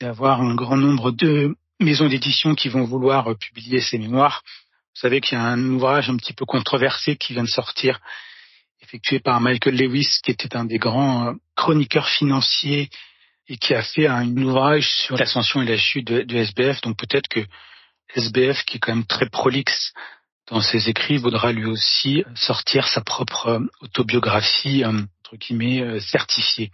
y 0.00 0.04
avoir 0.04 0.42
un 0.42 0.54
grand 0.54 0.76
nombre 0.76 1.10
de 1.10 1.56
maisons 1.80 2.08
d'édition 2.08 2.54
qui 2.54 2.68
vont 2.68 2.84
vouloir 2.84 3.36
publier 3.38 3.80
ces 3.80 3.98
mémoires. 3.98 4.42
Vous 4.94 5.00
savez 5.00 5.22
qu'il 5.22 5.38
y 5.38 5.40
a 5.40 5.44
un 5.44 5.64
ouvrage 5.70 6.10
un 6.10 6.16
petit 6.18 6.34
peu 6.34 6.44
controversé 6.44 7.16
qui 7.16 7.32
vient 7.32 7.42
de 7.42 7.48
sortir, 7.48 7.98
effectué 8.82 9.20
par 9.20 9.40
Michael 9.40 9.76
Lewis, 9.76 10.18
qui 10.22 10.30
était 10.30 10.54
un 10.54 10.66
des 10.66 10.78
grands 10.78 11.28
euh, 11.28 11.32
chroniqueurs 11.56 12.08
financiers 12.08 12.90
et 13.48 13.56
qui 13.56 13.74
a 13.74 13.82
fait 13.82 14.06
un 14.06 14.36
ouvrage 14.36 14.88
sur 14.88 15.16
l'ascension 15.16 15.62
et 15.62 15.66
la 15.66 15.78
chute 15.78 16.06
de, 16.06 16.22
de 16.22 16.36
SBF. 16.36 16.82
Donc 16.82 16.98
peut-être 16.98 17.28
que 17.28 17.40
SBF, 18.14 18.64
qui 18.64 18.76
est 18.76 18.80
quand 18.80 18.94
même 18.94 19.06
très 19.06 19.30
prolixe 19.30 19.94
dans 20.52 20.60
ses 20.60 20.90
écrits, 20.90 21.16
voudra 21.16 21.50
lui 21.50 21.64
aussi 21.64 22.24
sortir 22.34 22.86
sa 22.86 23.00
propre 23.00 23.46
euh, 23.46 23.60
autobiographie, 23.80 24.84
euh, 24.84 25.00
entre 25.24 25.36
guillemets, 25.38 25.80
euh, 25.80 25.98
certifiée. 25.98 26.70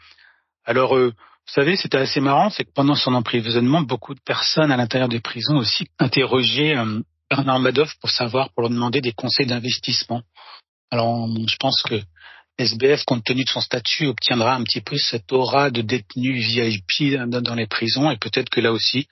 Alors, 0.65 0.95
vous 0.99 1.13
savez, 1.47 1.77
c'était 1.77 1.97
assez 1.97 2.21
marrant, 2.21 2.51
c'est 2.51 2.65
que 2.65 2.73
pendant 2.75 2.97
son 2.97 3.15
emprisonnement, 3.15 3.81
beaucoup 3.81 4.15
de 4.15 4.21
personnes 4.21 4.71
à 4.73 4.77
l'intérieur 4.77 5.09
des 5.09 5.21
prisons 5.21 5.57
aussi 5.57 5.87
interrogeaient 5.99 6.77
Bernard 7.31 7.61
Madoff 7.61 7.95
pour 8.01 8.11
savoir, 8.11 8.51
pour 8.53 8.63
leur 8.63 8.71
demander 8.71 9.01
des 9.01 9.13
conseils 9.13 9.47
d'investissement. 9.47 10.21
Alors, 10.91 11.27
je 11.27 11.57
pense 11.59 11.83
que 11.85 12.03
SBF, 12.59 13.05
compte 13.07 13.25
tenu 13.25 13.45
de 13.45 13.49
son 13.49 13.63
statut, 13.63 14.09
obtiendra 14.09 14.57
un 14.57 14.63
petit 14.63 14.83
peu 14.83 14.99
cette 14.99 15.33
aura 15.33 15.71
de 15.71 15.81
détenu 15.81 16.35
VIP 16.35 17.17
dans 17.29 17.55
les 17.55 17.67
prisons 17.67 18.11
et 18.11 18.19
peut-être 18.19 18.51
que 18.51 18.61
là 18.61 18.71
aussi, 18.71 19.07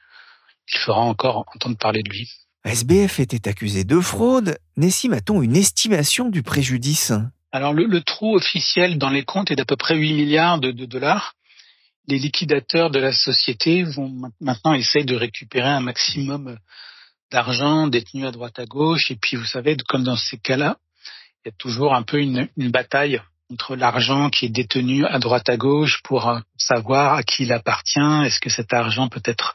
il 0.70 0.79
fera 0.79 1.00
encore 1.00 1.46
entendre 1.55 1.79
parler 1.79 2.02
de 2.02 2.11
lui. 2.11 2.29
SBF 2.66 3.20
était 3.20 3.48
accusé 3.48 3.85
de 3.85 4.00
fraude. 4.00 4.59
Nessim 4.76 5.12
a-t-on 5.12 5.40
une 5.40 5.55
estimation 5.55 6.31
du 6.31 6.42
préjudice? 6.42 7.12
Alors 7.52 7.72
le, 7.72 8.00
trou 8.00 8.35
officiel 8.35 8.98
dans 8.98 9.09
les 9.09 9.24
comptes 9.24 9.52
est 9.52 9.57
d'à 9.57 9.64
peu 9.64 9.76
près 9.76 9.96
8 9.96 10.14
milliards 10.14 10.59
de, 10.59 10.72
dollars. 10.72 11.35
Les 12.09 12.18
liquidateurs 12.18 12.90
de 12.90 12.98
la 12.98 13.12
société 13.12 13.85
vont 13.85 14.12
maintenant 14.40 14.74
essayer 14.74 15.05
de 15.05 15.14
récupérer 15.14 15.68
un 15.68 15.81
maximum 15.81 16.59
d'argent 17.31 17.87
détenu 17.87 18.26
à 18.26 18.33
droite 18.33 18.59
à 18.59 18.66
gauche. 18.66 19.12
Et 19.12 19.16
puis 19.16 19.37
vous 19.37 19.46
savez, 19.46 19.76
comme 19.88 20.02
dans 20.02 20.16
ces 20.16 20.37
cas-là, 20.37 20.76
il 21.44 21.48
y 21.48 21.50
a 21.50 21.55
toujours 21.57 21.94
un 21.94 22.02
peu 22.02 22.20
une, 22.20 22.48
une 22.57 22.72
bataille 22.72 23.22
entre 23.52 23.76
l'argent 23.76 24.29
qui 24.29 24.46
est 24.46 24.50
détenu 24.50 25.07
à 25.07 25.20
droite 25.20 25.48
à 25.48 25.57
gauche 25.57 26.00
pour 26.02 26.37
savoir 26.57 27.14
à 27.14 27.22
qui 27.22 27.44
il 27.44 27.52
appartient. 27.52 28.24
Est-ce 28.24 28.40
que 28.40 28.50
cet 28.50 28.72
argent 28.72 29.09
peut 29.09 29.22
être 29.24 29.55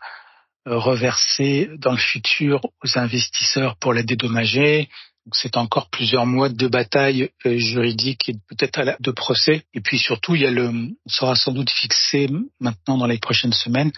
euh, 0.67 0.78
reverser 0.78 1.69
dans 1.80 1.91
le 1.91 1.97
futur 1.97 2.62
aux 2.84 3.00
investisseurs 3.00 3.78
pour 3.78 3.93
les 3.93 4.04
dédommager 4.04 4.89
C'est 5.34 5.58
encore 5.58 5.89
plusieurs 5.89 6.28
mois 6.28 6.50
de 6.50 6.67
bataille 6.67 7.32
euh, 7.45 7.58
juridique 7.58 8.30
et 8.30 8.34
peut-être 8.47 8.95
de 9.00 9.12
procès. 9.12 9.63
Et 9.74 9.82
puis 9.82 9.97
surtout, 9.97 10.36
il 10.36 10.41
y 10.41 10.45
a 10.45 10.52
le, 10.52 10.71
sera 11.08 11.36
sans 11.36 11.52
doute 11.52 11.71
fixé 11.71 12.30
maintenant 12.60 12.97
dans 12.97 13.08
les 13.08 13.17
prochaines 13.17 13.54
semaines. 13.54 13.91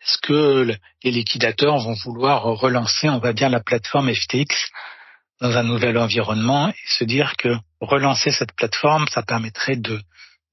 Est-ce 0.00 0.18
que 0.18 0.74
les 1.04 1.10
liquidateurs 1.10 1.78
vont 1.78 1.94
vouloir 1.94 2.42
relancer, 2.42 3.10
on 3.10 3.18
va 3.18 3.34
dire, 3.34 3.50
la 3.50 3.60
plateforme 3.60 4.12
FTX 4.14 4.70
dans 5.42 5.56
un 5.58 5.62
nouvel 5.62 5.98
environnement 5.98 6.68
et 6.70 6.88
se 6.98 7.04
dire 7.04 7.34
que 7.36 7.54
relancer 7.80 8.30
cette 8.30 8.52
plateforme, 8.52 9.06
ça 9.08 9.22
permettrait 9.22 9.76
de, 9.76 10.00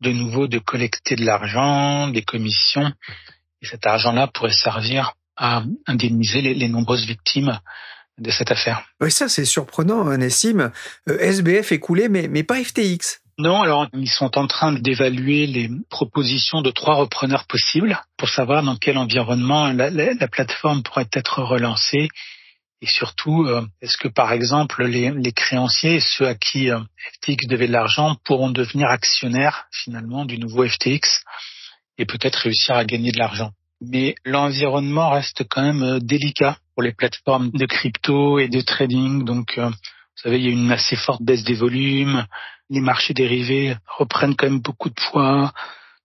de 0.01 0.11
nouveau 0.11 0.47
de 0.47 0.59
collecter 0.59 1.15
de 1.15 1.23
l'argent, 1.23 2.09
des 2.09 2.23
commissions, 2.23 2.91
et 3.61 3.65
cet 3.65 3.85
argent-là 3.85 4.27
pourrait 4.27 4.51
servir 4.51 5.13
à 5.39 5.63
indemniser 5.87 6.41
les, 6.41 6.53
les 6.53 6.67
nombreuses 6.67 7.05
victimes 7.05 7.59
de 8.19 8.29
cette 8.31 8.51
affaire. 8.51 8.83
Oui, 9.01 9.11
ça 9.11 9.29
c'est 9.29 9.45
surprenant, 9.45 10.07
hein, 10.07 10.17
Nessim. 10.17 10.71
Euh, 11.09 11.17
SBF 11.19 11.71
est 11.71 11.79
coulé, 11.79 12.09
mais, 12.09 12.27
mais 12.27 12.43
pas 12.43 12.63
FTX. 12.63 13.21
Non, 13.39 13.61
alors 13.61 13.87
ils 13.93 14.09
sont 14.09 14.37
en 14.37 14.47
train 14.47 14.73
d'évaluer 14.73 15.47
les 15.47 15.69
propositions 15.89 16.61
de 16.61 16.71
trois 16.71 16.95
repreneurs 16.95 17.45
possibles 17.47 17.97
pour 18.17 18.27
savoir 18.27 18.63
dans 18.63 18.75
quel 18.75 18.97
environnement 18.97 19.71
la, 19.71 19.89
la, 19.89 20.27
plateforme 20.27 20.83
pourrait 20.83 21.07
être 21.13 21.41
relancée 21.41 22.09
et 22.81 22.87
surtout 22.87 23.45
euh, 23.45 23.65
est-ce 23.81 23.95
que 23.95 24.09
par 24.09 24.33
exemple 24.33 24.83
les, 24.83 25.11
les, 25.11 25.31
créanciers, 25.31 26.01
ceux 26.01 26.27
à 26.27 26.35
qui 26.35 26.69
euh, 26.69 26.79
FTX 27.13 27.47
devait 27.47 27.67
de 27.67 27.71
l'argent, 27.71 28.17
pourront 28.25 28.51
devenir 28.51 28.89
actionnaires 28.89 29.67
finalement 29.71 30.25
du 30.25 30.37
nouveau 30.37 30.67
FTX 30.67 31.21
et 31.97 32.05
peut-être 32.05 32.35
réussir 32.35 32.75
à 32.75 32.83
gagner 32.83 33.13
de 33.13 33.19
l'argent? 33.19 33.53
Mais 33.81 34.15
l'environnement 34.25 35.09
reste 35.09 35.43
quand 35.49 35.61
même 35.61 35.99
délicat 35.99 36.57
pour 36.73 36.83
les 36.83 36.93
plateformes 36.93 37.49
de 37.51 37.65
crypto 37.65 38.39
et 38.39 38.49
de 38.49 38.61
trading. 38.61 39.23
Donc, 39.23 39.57
euh, 39.57 39.69
vous 39.69 40.23
savez, 40.23 40.37
il 40.39 40.45
y 40.45 40.49
a 40.49 40.51
une 40.51 40.71
assez 40.71 40.95
forte 40.95 41.21
baisse 41.21 41.43
des 41.43 41.53
volumes. 41.53 42.25
Les 42.69 42.81
marchés 42.81 43.13
dérivés 43.13 43.75
reprennent 43.97 44.35
quand 44.35 44.47
même 44.47 44.59
beaucoup 44.59 44.89
de 44.89 44.95
poids. 45.11 45.53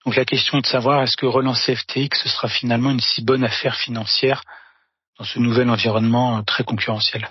Donc, 0.05 0.17
la 0.17 0.25
question 0.25 0.59
est 0.59 0.63
de 0.63 0.67
savoir 0.67 1.03
est-ce 1.03 1.17
que 1.17 1.27
relancer 1.27 1.75
FTX 1.75 2.23
ce 2.23 2.29
sera 2.29 2.49
finalement 2.49 2.91
une 2.91 3.01
si 3.01 3.25
bonne 3.25 3.45
affaire 3.45 3.77
financière 3.77 4.43
dans 5.19 5.25
ce 5.25 5.39
nouvel 5.39 5.69
environnement 5.71 6.39
euh, 6.39 6.43
très 6.43 6.65
concurrentiel? 6.65 7.29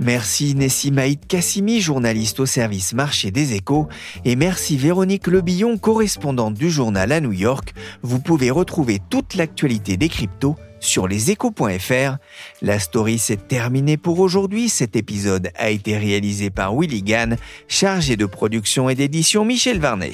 Merci 0.00 0.54
Nessimaïd 0.54 1.26
Kassimi, 1.26 1.82
journaliste 1.82 2.40
au 2.40 2.46
service 2.46 2.94
marché 2.94 3.30
des 3.30 3.52
échos, 3.52 3.86
et 4.24 4.34
merci 4.34 4.78
Véronique 4.78 5.26
Lebillon, 5.26 5.76
correspondante 5.76 6.54
du 6.54 6.70
journal 6.70 7.12
à 7.12 7.20
New 7.20 7.32
York. 7.32 7.74
Vous 8.02 8.18
pouvez 8.18 8.50
retrouver 8.50 8.98
toute 9.10 9.34
l'actualité 9.34 9.98
des 9.98 10.08
cryptos 10.08 10.56
sur 10.80 11.06
leséchos.fr. 11.06 12.16
La 12.62 12.78
story 12.78 13.18
s'est 13.18 13.36
terminée 13.36 13.98
pour 13.98 14.20
aujourd'hui. 14.20 14.70
Cet 14.70 14.96
épisode 14.96 15.50
a 15.54 15.68
été 15.68 15.98
réalisé 15.98 16.48
par 16.48 16.74
Willy 16.74 17.02
Gann, 17.02 17.36
chargé 17.68 18.16
de 18.16 18.24
production 18.24 18.88
et 18.88 18.94
d'édition 18.94 19.44
Michel 19.44 19.80
Varnet. 19.80 20.12